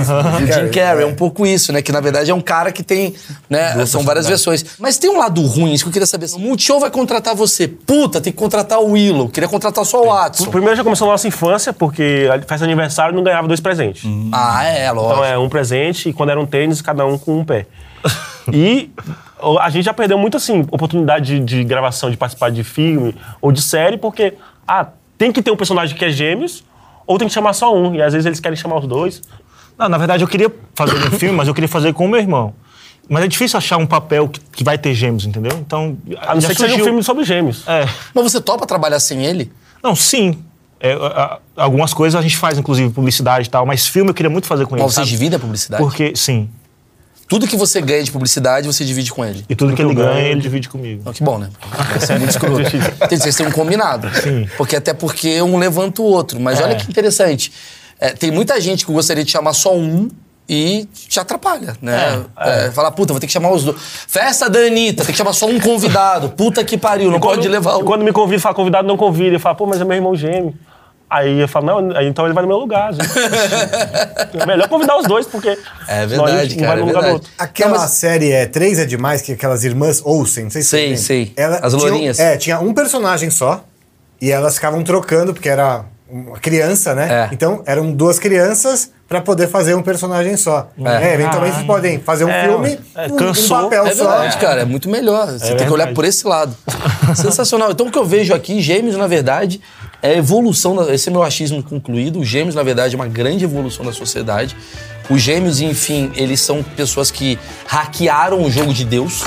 [0.51, 1.03] Jim Carrey.
[1.03, 1.81] É um pouco isso, né?
[1.81, 3.13] Que na verdade é um cara que tem,
[3.49, 3.85] né?
[3.85, 4.65] São várias versões.
[4.79, 6.27] Mas tem um lado ruim, isso que eu queria saber.
[6.33, 7.67] O Multishow vai contratar você.
[7.67, 9.29] Puta, tem que contratar o Willow.
[9.29, 10.49] Queria contratar só o Watson.
[10.49, 14.03] Primeiro já começou a nossa infância, porque faz aniversário e não ganhava dois presentes.
[14.31, 15.13] Ah, é, lógico.
[15.13, 17.67] Então é um presente e quando era um tênis, cada um com um pé.
[18.51, 18.89] E
[19.41, 23.15] o- a gente já perdeu muito, assim, oportunidade de, de gravação, de participar de filme
[23.39, 24.33] ou de série, porque,
[24.67, 24.87] ah,
[25.17, 26.63] tem que ter um personagem que é gêmeos,
[27.05, 27.93] ou tem que chamar só um.
[27.95, 29.21] E às vezes eles querem chamar os dois.
[29.77, 32.19] Não, na verdade eu queria fazer um filme, mas eu queria fazer com o meu
[32.19, 32.53] irmão.
[33.09, 35.57] Mas é difícil achar um papel que, que vai ter gêmeos, entendeu?
[35.59, 35.97] Então.
[36.21, 37.67] A não já ser que seja um filme sobre gêmeos.
[37.67, 37.87] É.
[38.13, 39.51] Mas você topa trabalhar sem ele?
[39.83, 40.39] Não, sim.
[40.79, 44.13] É, a- a- algumas coisas a gente faz, inclusive publicidade e tal, mas filme eu
[44.13, 44.83] queria muito fazer com ele.
[44.83, 45.83] Mas você divide a publicidade?
[45.83, 46.49] Porque, sim.
[47.31, 49.45] Tudo que você ganha de publicidade, você divide com ele.
[49.47, 51.13] E tudo que ele ganha, ganho, ele divide comigo.
[51.13, 51.49] Que bom, né?
[51.89, 52.61] Vai ser muito escroto.
[53.07, 54.09] Tem que ser um combinado.
[54.21, 54.49] Sim.
[54.57, 56.41] Porque até porque um levanta o outro.
[56.41, 56.63] Mas É.
[56.65, 57.53] olha que interessante.
[58.01, 60.09] É, tem muita gente que gostaria de chamar só um
[60.49, 62.21] e te atrapalha, né?
[62.37, 63.77] É, Fala, puta, vou ter que chamar os dois.
[64.09, 66.27] Festa da Anitta, tem que chamar só um convidado.
[66.31, 67.85] Puta que pariu, não Quando- pode levar o.
[67.85, 69.37] Quando me convida, fala convidado, não convida.
[69.37, 70.53] Eu falo, pô, mas é meu irmão gêmeo.
[71.13, 72.93] Aí eu falo, não, aí então ele vai no meu lugar.
[72.93, 73.05] gente.
[74.39, 75.57] é melhor convidar os dois, porque
[75.87, 77.13] É verdade, um cara, vai é no lugar do verdade.
[77.13, 77.29] outro.
[77.37, 80.69] Aquela Não, mas- série é Três é Demais, que aquelas irmãs Olsen, não sei se
[80.69, 81.33] Sei, você sei.
[81.35, 82.17] Ela As tinha- lourinhas.
[82.19, 83.63] É, tinha um personagem só.
[84.21, 87.27] E elas ficavam trocando, porque era uma criança, né?
[87.29, 87.29] É.
[87.33, 90.69] Então, eram duas crianças pra poder fazer um personagem só.
[90.85, 91.09] É.
[91.09, 94.07] É, eventualmente vocês podem fazer um É, filme, é, um, um papel É só.
[94.09, 95.27] verdade, cara, é muito melhor.
[95.27, 96.55] Você tem que olhar por esse lado.
[97.15, 97.71] Sensacional.
[97.71, 99.59] Então, o que eu vejo aqui, Gêmeos, na verdade,
[100.01, 100.91] é a evolução.
[100.91, 102.19] Esse é meu achismo concluído.
[102.19, 104.55] Os Gêmeos, na verdade, é uma grande evolução da sociedade.
[105.09, 107.37] Os Gêmeos, enfim, eles são pessoas que
[107.67, 109.23] hackearam o jogo de Deus.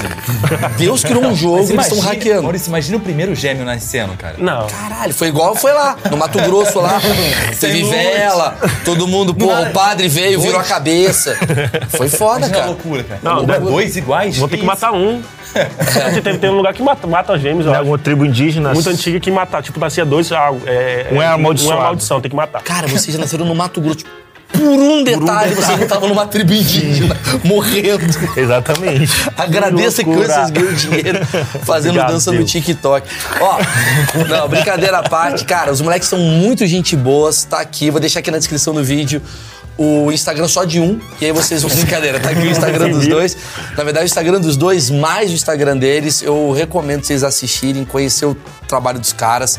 [0.78, 2.42] Deus criou um jogo, Mas eles estão hackeando.
[2.42, 4.36] Maurício, imagina o primeiro gêmeo nascendo, cara.
[4.38, 4.66] Não.
[4.66, 7.00] Caralho, foi igual foi lá, no Mato Grosso lá.
[7.60, 8.24] Teve teve
[8.84, 11.36] todo mundo, pô, o padre veio, virou a cabeça.
[11.90, 12.66] Foi foda, Imagina a cara.
[12.66, 13.20] loucura, cara.
[13.22, 14.36] Não, deve- dois iguais?
[14.36, 15.22] Vou ter que matar um.
[16.22, 17.76] tem, tem um lugar que mata, mata gêmeos, acho.
[17.78, 18.72] alguma tribo indígena.
[18.72, 19.62] Muito antiga que matar.
[19.62, 21.78] Tipo, nascia dois, ah, é, Um é amaldiçoado.
[21.78, 22.62] Um é maldição, tem que matar.
[22.62, 24.04] Cara, vocês já nasceram no Mato Grosso.
[24.56, 28.04] Por um detalhe, vocês não estavam numa tribo indígena, morrendo.
[28.36, 29.12] Exatamente.
[29.36, 30.32] Agradeça que loucura.
[30.32, 31.26] vocês ganham dinheiro
[31.64, 32.50] fazendo Obrigado, dança no Deus.
[32.50, 33.08] TikTok.
[33.40, 33.58] Ó,
[34.28, 38.20] não, brincadeira à parte, cara, os moleques são muito gente boas, tá aqui, vou deixar
[38.20, 39.20] aqui na descrição do vídeo
[39.76, 41.70] o Instagram só de um, e aí vocês vão.
[41.74, 43.36] Brincadeira, tá aqui o Instagram dos dois.
[43.76, 48.26] Na verdade, o Instagram dos dois, mais o Instagram deles, eu recomendo vocês assistirem, conhecer
[48.26, 48.36] o
[48.68, 49.58] trabalho dos caras.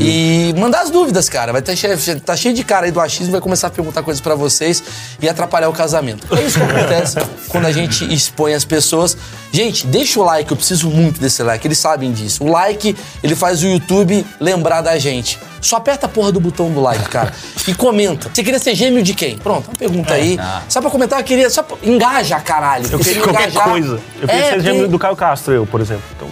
[0.00, 1.52] E mandar as dúvidas, cara.
[1.52, 4.20] Vai ter cheio, tá cheio de cara aí do achismo, vai começar a perguntar coisas
[4.20, 4.82] pra vocês
[5.20, 6.26] e atrapalhar o casamento.
[6.36, 7.16] É isso que acontece
[7.48, 9.16] quando a gente expõe as pessoas.
[9.52, 12.44] Gente, deixa o like, eu preciso muito desse like, eles sabem disso.
[12.44, 15.38] O like, ele faz o YouTube lembrar da gente.
[15.60, 17.32] Só aperta a porra do botão do like, cara.
[17.66, 18.28] E comenta.
[18.28, 19.38] Você queria ser gêmeo de quem?
[19.44, 20.36] Pronto, uma pergunta aí.
[20.68, 21.48] Só pra comentar, eu queria.
[21.50, 21.76] Só pra...
[21.82, 22.86] Engaja, caralho.
[22.90, 24.00] Eu queria qualquer engajar- coisa.
[24.20, 26.02] Eu queria É, ser gêmeo tem- do Caio Castro, eu, por exemplo.
[26.16, 26.28] Então,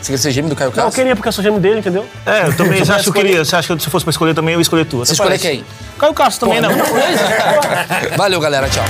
[0.00, 1.00] Você queria ser gêmeo do Caio não, eu Castro?
[1.00, 2.04] queria porque eu sou gêmeo dele, entendeu?
[2.26, 2.82] É, eu também.
[2.82, 3.44] Acha que eu queria?
[3.44, 4.98] Você acha que se fosse pra escolher também, eu ia escolher tu.
[4.98, 5.64] Você escolher quem?
[5.96, 6.84] Caio Castro também, Pô, não.
[8.18, 8.68] Valeu, galera.
[8.68, 8.84] Tchau.